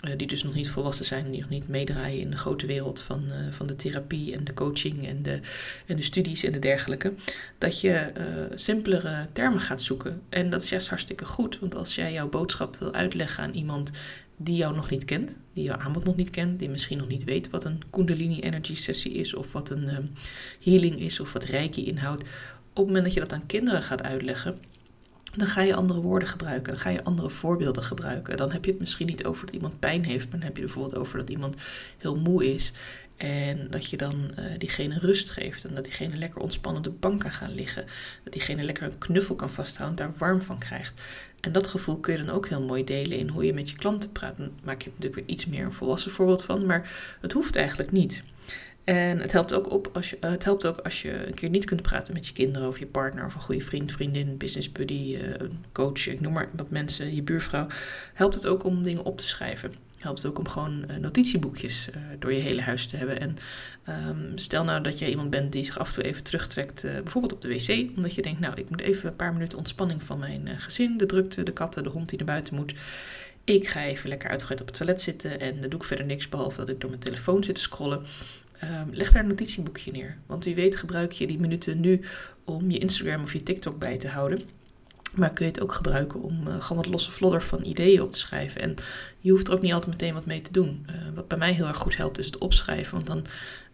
uh, 0.00 0.10
die 0.16 0.26
dus 0.26 0.42
nog 0.42 0.54
niet 0.54 0.70
volwassen 0.70 1.04
zijn, 1.04 1.30
die 1.30 1.40
nog 1.40 1.48
niet 1.48 1.68
meedraaien 1.68 2.20
in 2.20 2.30
de 2.30 2.36
grote 2.36 2.66
wereld 2.66 3.00
van, 3.00 3.24
uh, 3.28 3.34
van 3.50 3.66
de 3.66 3.76
therapie 3.76 4.34
en 4.34 4.44
de 4.44 4.54
coaching 4.54 5.08
en 5.08 5.22
de, 5.22 5.40
en 5.86 5.96
de 5.96 6.02
studies 6.02 6.44
en 6.44 6.52
de 6.52 6.58
dergelijke, 6.58 7.12
dat 7.58 7.80
je 7.80 8.12
simpelere 8.54 9.26
termen 9.32 9.60
gaat 9.60 9.82
zoeken. 9.82 10.22
En 10.28 10.50
dat 10.50 10.62
is 10.62 10.68
juist 10.68 10.88
hartstikke 10.88 11.24
goed, 11.24 11.58
want 11.58 11.74
als 11.74 11.94
jij 11.94 12.12
jouw 12.12 12.28
boodschap 12.28 12.76
wil 12.76 12.92
uitleggen 12.92 13.44
aan 13.44 13.54
iemand 13.54 13.90
die 14.36 14.56
jou 14.56 14.74
nog 14.74 14.90
niet 14.90 15.04
kent, 15.04 15.38
die 15.52 15.64
jouw 15.64 15.76
aanbod 15.76 16.04
nog 16.04 16.16
niet 16.16 16.30
kent, 16.30 16.58
die 16.58 16.68
misschien 16.68 16.98
nog 16.98 17.08
niet 17.08 17.24
weet 17.24 17.50
wat 17.50 17.64
een 17.64 17.82
Kundalini 17.90 18.40
Energy 18.40 18.74
sessie 18.74 19.12
is, 19.12 19.34
of 19.34 19.52
wat 19.52 19.70
een 19.70 19.94
um, 19.94 20.10
healing 20.64 21.00
is, 21.00 21.20
of 21.20 21.32
wat 21.32 21.44
Reiki 21.44 21.86
inhoudt. 21.86 22.22
Op 22.22 22.28
het 22.76 22.86
moment 22.86 23.04
dat 23.04 23.14
je 23.14 23.20
dat 23.20 23.32
aan 23.32 23.46
kinderen 23.46 23.82
gaat 23.82 24.02
uitleggen, 24.02 24.58
dan 25.36 25.46
ga 25.46 25.62
je 25.62 25.74
andere 25.74 26.00
woorden 26.00 26.28
gebruiken, 26.28 26.72
dan 26.72 26.82
ga 26.82 26.90
je 26.90 27.04
andere 27.04 27.30
voorbeelden 27.30 27.82
gebruiken. 27.82 28.36
Dan 28.36 28.52
heb 28.52 28.64
je 28.64 28.70
het 28.70 28.80
misschien 28.80 29.06
niet 29.06 29.24
over 29.24 29.46
dat 29.46 29.54
iemand 29.54 29.78
pijn 29.78 30.04
heeft, 30.04 30.24
maar 30.30 30.38
dan 30.38 30.48
heb 30.48 30.56
je 30.56 30.62
bijvoorbeeld 30.62 30.96
over 30.96 31.18
dat 31.18 31.30
iemand 31.30 31.56
heel 31.98 32.16
moe 32.16 32.54
is. 32.54 32.72
En 33.22 33.66
dat 33.70 33.90
je 33.90 33.96
dan 33.96 34.30
uh, 34.38 34.44
diegene 34.58 34.98
rust 34.98 35.30
geeft 35.30 35.64
en 35.64 35.74
dat 35.74 35.84
diegene 35.84 36.16
lekker 36.16 36.40
ontspannen 36.40 36.86
op 36.86 36.92
de 36.92 36.98
bank 36.98 37.20
kan 37.20 37.32
gaan 37.32 37.54
liggen. 37.54 37.84
Dat 38.24 38.32
diegene 38.32 38.62
lekker 38.62 38.82
een 38.82 38.98
knuffel 38.98 39.34
kan 39.34 39.50
vasthouden, 39.50 39.98
daar 39.98 40.12
warm 40.16 40.42
van 40.42 40.58
krijgt. 40.58 41.00
En 41.40 41.52
dat 41.52 41.66
gevoel 41.66 41.96
kun 41.96 42.12
je 42.12 42.24
dan 42.24 42.34
ook 42.34 42.48
heel 42.48 42.62
mooi 42.62 42.84
delen 42.84 43.18
in 43.18 43.28
hoe 43.28 43.44
je 43.44 43.54
met 43.54 43.70
je 43.70 43.76
klanten 43.76 44.12
praat. 44.12 44.36
Dan 44.36 44.50
maak 44.64 44.82
je 44.82 44.88
natuurlijk 44.88 45.14
weer 45.14 45.34
iets 45.34 45.46
meer 45.46 45.64
een 45.64 45.72
volwassen 45.72 46.10
voorbeeld 46.10 46.44
van, 46.44 46.66
maar 46.66 46.90
het 47.20 47.32
hoeft 47.32 47.56
eigenlijk 47.56 47.92
niet. 47.92 48.22
En 48.84 49.18
het 49.18 49.32
helpt, 49.32 49.54
ook 49.54 49.70
op 49.70 49.90
als 49.92 50.10
je, 50.10 50.16
uh, 50.20 50.30
het 50.30 50.44
helpt 50.44 50.66
ook 50.66 50.78
als 50.78 51.02
je 51.02 51.26
een 51.26 51.34
keer 51.34 51.50
niet 51.50 51.64
kunt 51.64 51.82
praten 51.82 52.14
met 52.14 52.26
je 52.26 52.32
kinderen 52.32 52.68
of 52.68 52.78
je 52.78 52.86
partner 52.86 53.24
of 53.24 53.34
een 53.34 53.40
goede 53.40 53.64
vriend, 53.64 53.92
vriendin, 53.92 54.36
business 54.36 54.72
buddy, 54.72 55.18
uh, 55.22 55.48
coach, 55.72 56.06
ik 56.06 56.20
noem 56.20 56.32
maar 56.32 56.48
wat 56.56 56.70
mensen, 56.70 57.14
je 57.14 57.22
buurvrouw. 57.22 57.66
Helpt 58.14 58.34
het 58.34 58.46
ook 58.46 58.64
om 58.64 58.82
dingen 58.82 59.04
op 59.04 59.18
te 59.18 59.26
schrijven. 59.26 59.90
Helpt 60.02 60.26
ook 60.26 60.38
om 60.38 60.48
gewoon 60.48 60.84
uh, 60.90 60.96
notitieboekjes 60.96 61.88
door 62.18 62.32
je 62.32 62.40
hele 62.40 62.60
huis 62.60 62.86
te 62.86 62.96
hebben. 62.96 63.20
En 63.20 63.36
um, 64.08 64.38
stel 64.38 64.64
nou 64.64 64.82
dat 64.82 64.98
je 64.98 65.10
iemand 65.10 65.30
bent 65.30 65.52
die 65.52 65.64
zich 65.64 65.78
af 65.78 65.88
en 65.88 65.94
toe 65.94 66.04
even 66.04 66.22
terugtrekt, 66.22 66.82
bijvoorbeeld 66.82 67.32
op 67.32 67.42
de 67.42 67.48
wc, 67.48 67.96
omdat 67.96 68.14
je 68.14 68.22
denkt, 68.22 68.40
nou, 68.40 68.54
ik 68.54 68.70
moet 68.70 68.80
even 68.80 69.08
een 69.08 69.16
paar 69.16 69.32
minuten 69.32 69.58
ontspanning 69.58 70.02
van 70.04 70.18
mijn 70.18 70.48
gezin, 70.58 70.96
de 70.96 71.06
drukte, 71.06 71.42
de 71.42 71.52
katten, 71.52 71.82
de 71.82 71.88
hond 71.88 72.08
die 72.08 72.18
naar 72.18 72.26
buiten 72.26 72.54
moet. 72.54 72.74
Ik 73.44 73.68
ga 73.68 73.84
even 73.84 74.08
lekker 74.08 74.30
uitgegooid 74.30 74.60
op 74.60 74.66
het 74.66 74.76
toilet 74.76 75.00
zitten 75.00 75.40
en 75.40 75.60
dan 75.60 75.70
doe 75.70 75.80
ik 75.80 75.86
verder 75.86 76.06
niks 76.06 76.28
behalve 76.28 76.56
dat 76.56 76.68
ik 76.68 76.80
door 76.80 76.90
mijn 76.90 77.02
telefoon 77.02 77.44
zit 77.44 77.54
te 77.54 77.60
scrollen. 77.60 78.02
Um, 78.64 78.94
leg 78.94 79.12
daar 79.12 79.22
een 79.22 79.28
notitieboekje 79.28 79.92
neer. 79.92 80.16
Want 80.26 80.44
wie 80.44 80.54
weet 80.54 80.76
gebruik 80.76 81.12
je 81.12 81.26
die 81.26 81.40
minuten 81.40 81.80
nu 81.80 82.00
om 82.44 82.70
je 82.70 82.78
Instagram 82.78 83.22
of 83.22 83.32
je 83.32 83.42
TikTok 83.42 83.78
bij 83.78 83.98
te 83.98 84.08
houden. 84.08 84.42
Maar 85.14 85.32
kun 85.32 85.46
je 85.46 85.52
het 85.52 85.60
ook 85.60 85.72
gebruiken 85.72 86.22
om 86.22 86.46
uh, 86.46 86.54
gewoon 86.60 86.82
wat 86.82 86.92
losse 86.92 87.10
vlodder 87.10 87.42
van 87.42 87.64
ideeën 87.64 88.02
op 88.02 88.12
te 88.12 88.18
schrijven. 88.18 88.60
En 88.60 88.74
je 89.18 89.30
hoeft 89.30 89.48
er 89.48 89.54
ook 89.54 89.62
niet 89.62 89.72
altijd 89.72 89.90
meteen 89.90 90.14
wat 90.14 90.26
mee 90.26 90.40
te 90.40 90.52
doen. 90.52 90.86
Uh, 90.90 90.96
wat 91.14 91.28
bij 91.28 91.38
mij 91.38 91.52
heel 91.52 91.66
erg 91.66 91.76
goed 91.76 91.96
helpt 91.96 92.18
is 92.18 92.26
het 92.26 92.38
opschrijven. 92.38 92.94
Want 92.94 93.06
dan 93.06 93.24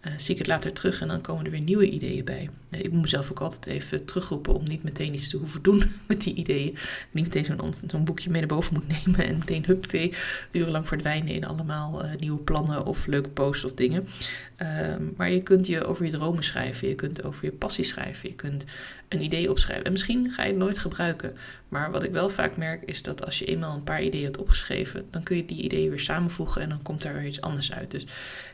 uh, 0.06 0.12
zie 0.18 0.32
ik 0.32 0.38
het 0.38 0.46
later 0.46 0.72
terug 0.72 1.00
en 1.00 1.08
dan 1.08 1.20
komen 1.20 1.44
er 1.44 1.50
weer 1.50 1.60
nieuwe 1.60 1.90
ideeën 1.90 2.24
bij. 2.24 2.50
Uh, 2.70 2.80
ik 2.80 2.92
moet 2.92 3.00
mezelf 3.00 3.30
ook 3.30 3.40
altijd 3.40 3.66
even 3.66 4.04
terugroepen 4.04 4.54
om 4.54 4.64
niet 4.64 4.82
meteen 4.82 5.14
iets 5.14 5.28
te 5.28 5.36
hoeven 5.36 5.62
doen 5.62 5.92
met 6.08 6.22
die 6.22 6.34
ideeën. 6.34 6.76
Niet 7.10 7.24
meteen 7.24 7.44
zo'n 7.44 7.74
zo'n 7.86 8.04
boekje 8.04 8.30
mee 8.30 8.40
naar 8.40 8.48
boven 8.48 8.74
moet 8.74 8.88
nemen 9.04 9.26
en 9.26 9.38
meteen 9.38 9.64
hupte 9.66 10.12
urenlang 10.52 10.88
verdwijnen 10.88 11.34
in 11.34 11.44
allemaal 11.44 12.04
uh, 12.04 12.10
nieuwe 12.16 12.40
plannen 12.40 12.86
of 12.86 13.06
leuke 13.06 13.28
posts 13.28 13.64
of 13.64 13.72
dingen. 13.72 14.08
Ehm, 14.56 15.02
maar 15.16 15.30
je 15.30 15.42
kunt 15.42 15.66
je 15.66 15.84
over 15.84 16.04
je 16.04 16.10
dromen 16.10 16.42
schrijven, 16.42 16.88
je 16.88 16.94
kunt 16.94 17.24
over 17.24 17.44
je 17.44 17.52
passie 17.52 17.84
schrijven, 17.84 18.28
je 18.28 18.34
kunt 18.34 18.64
een 19.08 19.22
idee 19.22 19.50
opschrijven. 19.50 19.84
En 19.84 19.92
misschien 19.92 20.30
ga 20.30 20.42
je 20.42 20.48
het 20.48 20.58
nooit 20.58 20.78
gebruiken. 20.78 21.36
Maar 21.68 21.90
wat 21.90 22.02
ik 22.02 22.12
wel 22.12 22.28
vaak 22.28 22.56
merk 22.56 22.82
is 22.82 23.02
dat 23.02 23.24
als 23.24 23.38
je 23.38 23.44
eenmaal 23.44 23.74
een 23.74 23.84
paar 23.84 24.02
ideeën 24.02 24.24
hebt 24.24 24.38
opgeschreven, 24.38 25.06
dan 25.10 25.22
kun 25.22 25.36
je 25.36 25.44
die 25.44 25.62
ideeën 25.62 25.90
weer 25.90 26.00
samenvoegen 26.00 26.62
en 26.62 26.68
dan 26.68 26.82
komt 26.82 27.02
daar 27.02 27.14
weer 27.14 27.26
iets 27.26 27.40
anders 27.40 27.72
uit. 27.72 27.90
Dus 27.90 28.06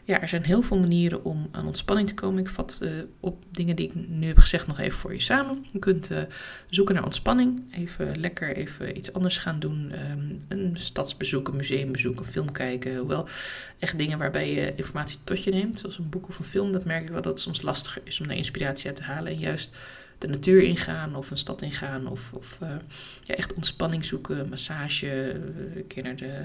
ja, 0.04 0.20
er 0.20 0.28
zijn 0.28 0.44
heel 0.44 0.62
veel 0.62 0.78
manieren 0.78 1.24
om 1.24 1.48
aan 1.50 1.66
ontspanning 1.66 2.08
te 2.08 2.14
komen. 2.14 2.40
Ik 2.40 2.48
vat 2.48 2.80
uh, 2.82 2.90
op 3.20 3.44
dingen 3.50 3.76
die 3.76 3.86
ik 3.86 3.94
nu 3.94 4.26
heb 4.26 4.38
gezegd 4.38 4.66
nog 4.66 4.78
even 4.78 4.98
voor 4.98 5.12
je 5.12 5.20
samen. 5.20 5.66
Je 5.72 5.78
kunt 5.78 6.10
uh, 6.10 6.18
zoeken 6.70 6.94
naar 6.94 7.04
ontspanning, 7.04 7.74
even 7.74 8.20
lekker 8.20 8.56
even 8.56 8.96
iets 8.96 9.12
anders 9.12 9.38
gaan 9.38 9.60
doen. 9.60 9.92
Um, 10.10 10.44
een 10.48 10.76
stadsbezoek, 10.76 11.48
een 11.48 11.56
museumbezoek, 11.56 12.18
een 12.18 12.24
film 12.24 12.52
kijken. 12.52 12.96
Hoewel 12.96 13.28
echt 13.78 13.98
dingen 13.98 14.18
waarbij 14.18 14.54
je 14.54 14.74
informatie 14.74 15.18
tot 15.24 15.44
je 15.44 15.50
neemt, 15.50 15.80
zoals 15.80 15.98
een 15.98 16.08
boek 16.08 16.28
of 16.28 16.38
een 16.38 16.44
film, 16.44 16.72
dat 16.72 16.84
merk 16.84 17.02
ik 17.02 17.10
wel 17.10 17.22
dat 17.22 17.32
het 17.32 17.40
soms 17.40 17.62
lastiger 17.62 18.02
is 18.04 18.20
om 18.20 18.26
daar 18.26 18.36
inspiratie 18.36 18.86
uit 18.86 18.96
te 18.96 19.02
halen. 19.02 19.32
En 19.32 19.38
juist 19.38 19.70
de 20.18 20.28
natuur 20.28 20.62
ingaan 20.62 21.16
of 21.16 21.30
een 21.30 21.36
stad 21.36 21.62
ingaan 21.62 22.06
of, 22.06 22.32
of 22.32 22.58
uh, 22.62 22.68
ja, 23.24 23.34
echt 23.34 23.54
ontspanning 23.54 24.04
zoeken, 24.04 24.48
massage, 24.48 25.40
keer 25.88 26.02
naar 26.02 26.16
de 26.16 26.26
uh, 26.26 26.44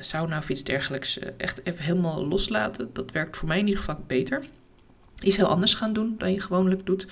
sauna 0.00 0.38
of 0.38 0.48
iets 0.48 0.64
dergelijks. 0.64 1.18
Uh, 1.18 1.28
echt 1.36 1.60
even 1.66 1.84
helemaal 1.84 2.26
loslaten. 2.26 2.90
Dat 2.92 3.10
werkt 3.10 3.36
voor 3.36 3.48
mij 3.48 3.58
in 3.58 3.66
ieder 3.66 3.84
geval 3.84 4.04
beter. 4.06 4.44
Iets 5.22 5.36
heel 5.36 5.46
anders 5.46 5.74
gaan 5.74 5.92
doen 5.92 6.14
dan 6.18 6.32
je 6.32 6.40
gewoonlijk 6.40 6.86
doet. 6.86 7.06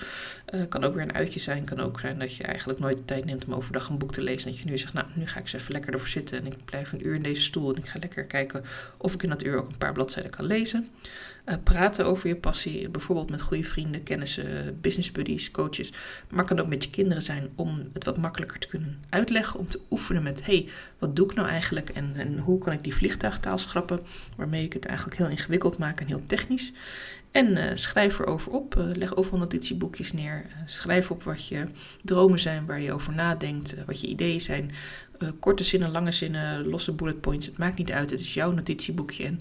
Uh, 0.55 0.61
kan 0.69 0.85
ook 0.85 0.95
weer 0.95 1.03
een 1.03 1.15
uitje 1.15 1.41
zijn. 1.41 1.65
Kan 1.65 1.81
ook 1.81 2.01
zijn 2.01 2.19
dat 2.19 2.37
je 2.37 2.43
eigenlijk 2.43 2.79
nooit 2.79 2.99
de 2.99 3.05
tijd 3.05 3.25
neemt 3.25 3.45
om 3.45 3.55
overdag 3.55 3.89
een 3.89 3.99
boek 3.99 4.13
te 4.13 4.23
lezen. 4.23 4.51
Dat 4.51 4.59
je 4.59 4.65
nu 4.65 4.79
zegt, 4.79 4.93
nou, 4.93 5.07
nu 5.15 5.27
ga 5.27 5.39
ik 5.39 5.43
eens 5.43 5.53
even 5.53 5.73
lekker 5.73 5.93
ervoor 5.93 6.09
zitten. 6.09 6.39
En 6.39 6.47
ik 6.47 6.65
blijf 6.65 6.93
een 6.93 7.07
uur 7.07 7.15
in 7.15 7.23
deze 7.23 7.43
stoel. 7.43 7.75
En 7.75 7.77
ik 7.77 7.87
ga 7.89 7.99
lekker 7.99 8.25
kijken 8.25 8.65
of 8.97 9.15
ik 9.15 9.23
in 9.23 9.29
dat 9.29 9.45
uur 9.45 9.57
ook 9.57 9.69
een 9.69 9.79
paar 9.79 9.93
bladzijden 9.93 10.31
kan 10.31 10.45
lezen. 10.45 10.89
Uh, 11.49 11.55
praten 11.63 12.07
over 12.07 12.29
je 12.29 12.37
passie. 12.37 12.89
Bijvoorbeeld 12.89 13.31
met 13.31 13.41
goede 13.41 13.65
vrienden, 13.65 14.03
kennissen, 14.03 14.79
business 14.81 15.13
buddies, 15.13 15.51
coaches. 15.51 15.93
Maar 16.31 16.45
kan 16.45 16.61
ook 16.61 16.69
met 16.69 16.85
je 16.85 16.91
kinderen 16.91 17.23
zijn 17.23 17.49
om 17.55 17.89
het 17.93 18.05
wat 18.05 18.17
makkelijker 18.17 18.59
te 18.59 18.67
kunnen 18.67 18.99
uitleggen. 19.09 19.59
Om 19.59 19.69
te 19.69 19.81
oefenen 19.91 20.23
met, 20.23 20.45
hey, 20.45 20.69
wat 20.99 21.17
doe 21.17 21.27
ik 21.27 21.35
nou 21.35 21.49
eigenlijk? 21.49 21.89
En, 21.89 22.13
en 22.17 22.39
hoe 22.39 22.59
kan 22.59 22.73
ik 22.73 22.85
die 22.85 22.95
vliegtuigtaal 22.95 23.59
schrappen? 23.59 24.01
Waarmee 24.37 24.65
ik 24.65 24.73
het 24.73 24.85
eigenlijk 24.85 25.19
heel 25.19 25.29
ingewikkeld 25.29 25.79
maak 25.79 26.01
en 26.01 26.07
heel 26.07 26.27
technisch. 26.27 26.73
En 27.35 27.57
uh, 27.57 27.71
schrijf 27.75 28.19
erover 28.19 28.53
op. 28.53 28.75
Uh, 28.75 28.85
leg 28.93 29.17
overal 29.17 29.39
notitieboekjes 29.39 30.13
neer. 30.13 30.45
Uh, 30.47 30.53
schrijf 30.67 31.11
op 31.11 31.23
wat 31.23 31.47
je 31.47 31.67
dromen 32.03 32.39
zijn, 32.39 32.67
waar 32.67 32.81
je 32.81 32.93
over 32.93 33.13
nadenkt, 33.15 33.85
wat 33.87 34.01
je 34.01 34.07
ideeën 34.07 34.41
zijn. 34.41 34.71
korte 35.41 35.65
zinnen, 35.65 35.91
lange 35.91 36.13
zinnen, 36.13 36.67
losse 36.67 36.93
bullet 36.93 37.21
points. 37.21 37.47
Het 37.47 37.59
maakt 37.59 37.79
niet 37.79 37.93
uit. 37.93 38.11
Het 38.11 38.21
is 38.21 38.35
jouw 38.35 38.53
notitieboekje. 38.53 39.25
En 39.25 39.39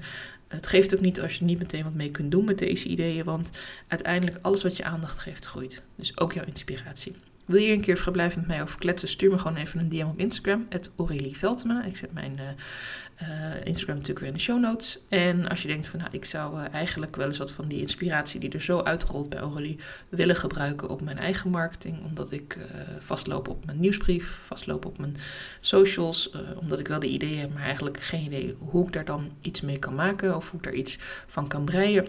het 0.48 0.68
geeft 0.68 0.96
ook 0.96 1.02
niet 1.02 1.22
als 1.22 1.36
je 1.36 1.46
niet 1.46 1.60
meteen 1.60 1.84
wat 1.84 1.94
mee 1.94 2.12
kunt 2.12 2.32
doen 2.32 2.46
met 2.46 2.58
deze 2.58 2.88
ideeën. 2.88 3.26
Want 3.26 3.50
uiteindelijk 3.88 4.40
alles 4.42 4.64
wat 4.64 4.78
je 4.78 4.84
aandacht 4.84 5.20
geeft 5.20 5.46
groeit. 5.46 5.82
Dus 5.96 6.18
ook 6.20 6.34
jouw 6.34 6.46
inspiratie. 6.46 7.16
Wil 7.46 7.62
je 7.62 7.72
een 7.72 7.82
keer 7.82 7.98
verblijven 7.98 8.40
met 8.40 8.48
mij 8.48 8.62
over 8.62 8.80
kletsen? 8.80 9.08
Stuur 9.08 9.32
me 9.32 9.38
gewoon 9.38 9.58
even 9.58 9.80
een 9.80 9.90
DM 9.90 10.06
op 10.06 10.20
Instagram, 10.20 10.68
Aurelie 10.98 11.38
Veldma. 11.38 11.84
Ik 11.84 11.98
zet 11.98 12.14
mijn 12.14 12.40
uh, 12.40 13.28
uh, 13.30 13.66
Instagram 13.66 13.96
natuurlijk 13.96 14.20
weer 14.20 14.28
in 14.30 14.34
de 14.34 14.40
show 14.40 14.60
notes. 14.60 15.00
En 15.10 15.50
als 15.50 15.62
je 15.62 15.68
denkt 15.68 15.88
van, 15.88 16.00
nou, 16.00 16.12
ik 16.14 16.26
zou 16.26 16.60
uh, 16.60 16.74
eigenlijk 16.74 17.16
wel 17.16 17.28
eens 17.28 17.38
wat 17.38 17.52
van 17.52 17.68
die 17.68 17.82
inspiratie 17.82 18.40
die 18.40 18.50
er 18.50 18.62
zo 18.62 18.80
uitrolt 18.80 19.30
bij 19.30 19.40
Aurelie 19.40 19.80
willen 20.10 20.36
gebruiken 20.36 20.90
op 20.90 21.02
mijn 21.02 21.18
eigen 21.18 21.50
marketing. 21.50 22.04
Omdat 22.06 22.32
ik 22.32 22.58
vastloop 23.00 23.48
op 23.48 23.66
mijn 23.66 23.80
nieuwsbrief, 23.80 24.28
vastloop 24.46 24.86
op 24.86 24.98
mijn 24.98 25.16
socials. 25.60 26.32
omdat 26.60 26.80
ik 26.80 26.88
wel 26.88 27.00
de 27.00 27.10
ideeën 27.10 27.40
heb, 27.40 27.54
maar 27.54 27.64
eigenlijk 27.64 28.00
geen 28.00 28.26
idee 28.26 28.56
hoe 28.60 28.88
ik 28.88 28.94
daar 28.94 29.06
dan 29.06 29.32
iets 29.42 29.62
mee 29.62 29.80
kan 29.80 29.96
maken 29.96 30.36
of 30.36 30.50
hoe 30.50 30.60
ik 30.60 30.66
daar 30.66 30.74
iets 30.74 30.98
van 31.28 31.48
kan 31.48 31.66
breien 31.66 32.08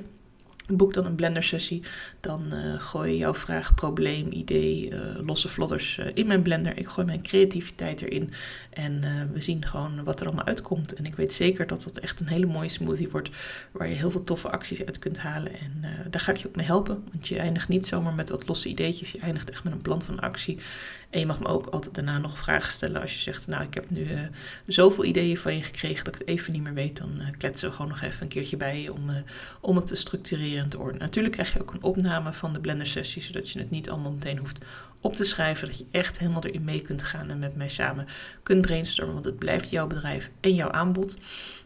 Boek 0.66 0.94
dan 0.94 1.06
een 1.06 1.14
blender 1.14 1.42
sessie. 1.42 1.82
Dan 2.20 2.54
uh, 2.54 2.80
gooi 2.80 3.10
je 3.10 3.16
jouw 3.16 3.34
vraag, 3.34 3.74
probleem, 3.74 4.32
idee, 4.32 4.90
uh, 4.90 4.98
losse 5.26 5.48
vlodders 5.48 5.98
uh, 5.98 6.06
in 6.14 6.26
mijn 6.26 6.42
blender. 6.42 6.78
Ik 6.78 6.88
gooi 6.88 7.06
mijn 7.06 7.22
creativiteit 7.22 8.02
erin. 8.02 8.32
En 8.70 9.02
we 9.32 9.40
zien 9.40 9.66
gewoon 9.66 10.04
wat 10.04 10.20
er 10.20 10.26
allemaal 10.26 10.44
uitkomt. 10.44 10.94
En 10.94 11.06
ik 11.06 11.14
weet 11.14 11.32
zeker 11.32 11.66
dat 11.66 11.82
dat 11.82 11.98
echt 11.98 12.20
een 12.20 12.28
hele 12.28 12.46
mooie 12.46 12.68
smoothie 12.68 13.08
wordt. 13.08 13.30
Waar 13.70 13.88
je 13.88 13.94
heel 13.94 14.10
veel 14.10 14.24
toffe 14.24 14.50
acties 14.50 14.84
uit 14.84 14.98
kunt 14.98 15.18
halen. 15.18 15.52
En 15.52 15.84
daar 16.10 16.20
ga 16.20 16.30
ik 16.30 16.36
je 16.36 16.46
ook 16.46 16.56
mee 16.56 16.66
helpen. 16.66 17.04
Want 17.12 17.28
je 17.28 17.38
eindigt 17.38 17.68
niet 17.68 17.86
zomaar 17.86 18.14
met 18.14 18.30
wat 18.30 18.48
losse 18.48 18.68
ideetjes. 18.68 19.12
Je 19.12 19.18
eindigt 19.18 19.50
echt 19.50 19.64
met 19.64 19.72
een 19.72 19.82
plan 19.82 20.02
van 20.02 20.20
actie. 20.20 20.58
En 21.10 21.20
je 21.20 21.26
mag 21.26 21.40
me 21.40 21.46
ook 21.46 21.66
altijd 21.66 21.94
daarna 21.94 22.18
nog 22.18 22.38
vragen 22.38 22.72
stellen 22.72 23.00
als 23.00 23.12
je 23.12 23.18
zegt, 23.18 23.46
nou 23.46 23.64
ik 23.64 23.74
heb 23.74 23.90
nu 23.90 24.06
zoveel 24.66 25.04
ideeën 25.04 25.38
van 25.38 25.56
je 25.56 25.62
gekregen 25.62 26.04
dat 26.04 26.14
ik 26.14 26.20
het 26.20 26.28
even 26.28 26.52
niet 26.52 26.62
meer 26.62 26.74
weet. 26.74 26.96
Dan 26.96 27.20
kletsen 27.38 27.68
we 27.68 27.74
gewoon 27.74 27.90
nog 27.90 28.00
even 28.00 28.22
een 28.22 28.28
keertje 28.28 28.56
bij 28.56 28.88
om, 28.88 29.10
om 29.60 29.76
het 29.76 29.86
te 29.86 29.96
structureren 29.96 30.53
ordenen. 30.62 30.98
Natuurlijk 30.98 31.34
krijg 31.34 31.52
je 31.52 31.60
ook 31.60 31.72
een 31.72 31.82
opname 31.82 32.32
van 32.32 32.52
de 32.52 32.60
blender 32.60 32.86
sessie, 32.86 33.22
zodat 33.22 33.50
je 33.50 33.58
het 33.58 33.70
niet 33.70 33.90
allemaal 33.90 34.12
meteen 34.12 34.38
hoeft 34.38 34.58
op 35.00 35.16
te 35.16 35.24
schrijven. 35.24 35.68
Dat 35.68 35.78
je 35.78 35.86
echt 35.90 36.18
helemaal 36.18 36.44
erin 36.44 36.64
mee 36.64 36.82
kunt 36.82 37.02
gaan 37.02 37.30
en 37.30 37.38
met 37.38 37.56
mij 37.56 37.68
samen 37.68 38.06
kunt 38.42 38.60
brainstormen. 38.60 39.14
Want 39.14 39.26
het 39.26 39.38
blijft 39.38 39.70
jouw 39.70 39.86
bedrijf 39.86 40.30
en 40.40 40.54
jouw 40.54 40.70
aanbod. 40.70 41.18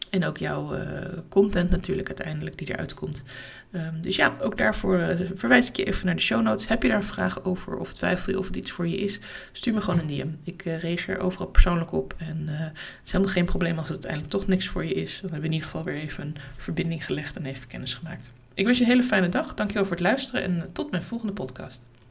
En 0.09 0.25
ook 0.25 0.37
jouw 0.37 0.75
uh, 0.75 0.81
content 1.29 1.69
natuurlijk 1.69 2.07
uiteindelijk 2.07 2.57
die 2.57 2.69
eruit 2.69 2.93
komt. 2.93 3.23
Um, 3.71 4.01
dus 4.01 4.15
ja, 4.15 4.35
ook 4.41 4.57
daarvoor 4.57 4.99
uh, 4.99 5.09
verwijs 5.33 5.67
ik 5.67 5.75
je 5.75 5.83
even 5.83 6.05
naar 6.05 6.15
de 6.15 6.21
show 6.21 6.41
notes. 6.41 6.67
Heb 6.67 6.83
je 6.83 6.89
daar 6.89 7.03
vragen 7.03 7.45
over 7.45 7.77
of 7.77 7.93
twijfel 7.93 8.31
je 8.31 8.39
of 8.39 8.47
het 8.47 8.55
iets 8.55 8.71
voor 8.71 8.87
je 8.87 8.97
is? 8.97 9.19
Stuur 9.51 9.73
me 9.73 9.81
gewoon 9.81 9.99
een 9.99 10.07
DM. 10.07 10.29
Ik 10.43 10.65
uh, 10.65 10.79
reageer 10.79 11.19
overal 11.19 11.47
persoonlijk 11.47 11.91
op. 11.91 12.15
En 12.17 12.47
het 12.47 12.71
is 13.05 13.11
helemaal 13.11 13.33
geen 13.33 13.45
probleem 13.45 13.77
als 13.77 13.87
het 13.87 13.91
uiteindelijk 13.91 14.31
toch 14.31 14.47
niks 14.47 14.67
voor 14.67 14.85
je 14.85 14.93
is. 14.93 15.21
Dan 15.21 15.31
hebben 15.31 15.39
we 15.39 15.45
in 15.45 15.53
ieder 15.53 15.69
geval 15.69 15.83
weer 15.83 15.95
even 15.95 16.23
een 16.23 16.35
verbinding 16.57 17.05
gelegd 17.05 17.35
en 17.35 17.45
even 17.45 17.67
kennis 17.67 17.93
gemaakt. 17.93 18.31
Ik 18.59 18.65
wens 18.65 18.77
je 18.77 18.83
een 18.83 18.89
hele 18.89 19.03
fijne 19.03 19.29
dag. 19.29 19.53
Dankjewel 19.53 19.83
voor 19.83 19.95
het 19.95 20.05
luisteren 20.05 20.43
en 20.43 20.69
tot 20.73 20.91
mijn 20.91 21.03
volgende 21.03 21.33
podcast. 21.33 21.81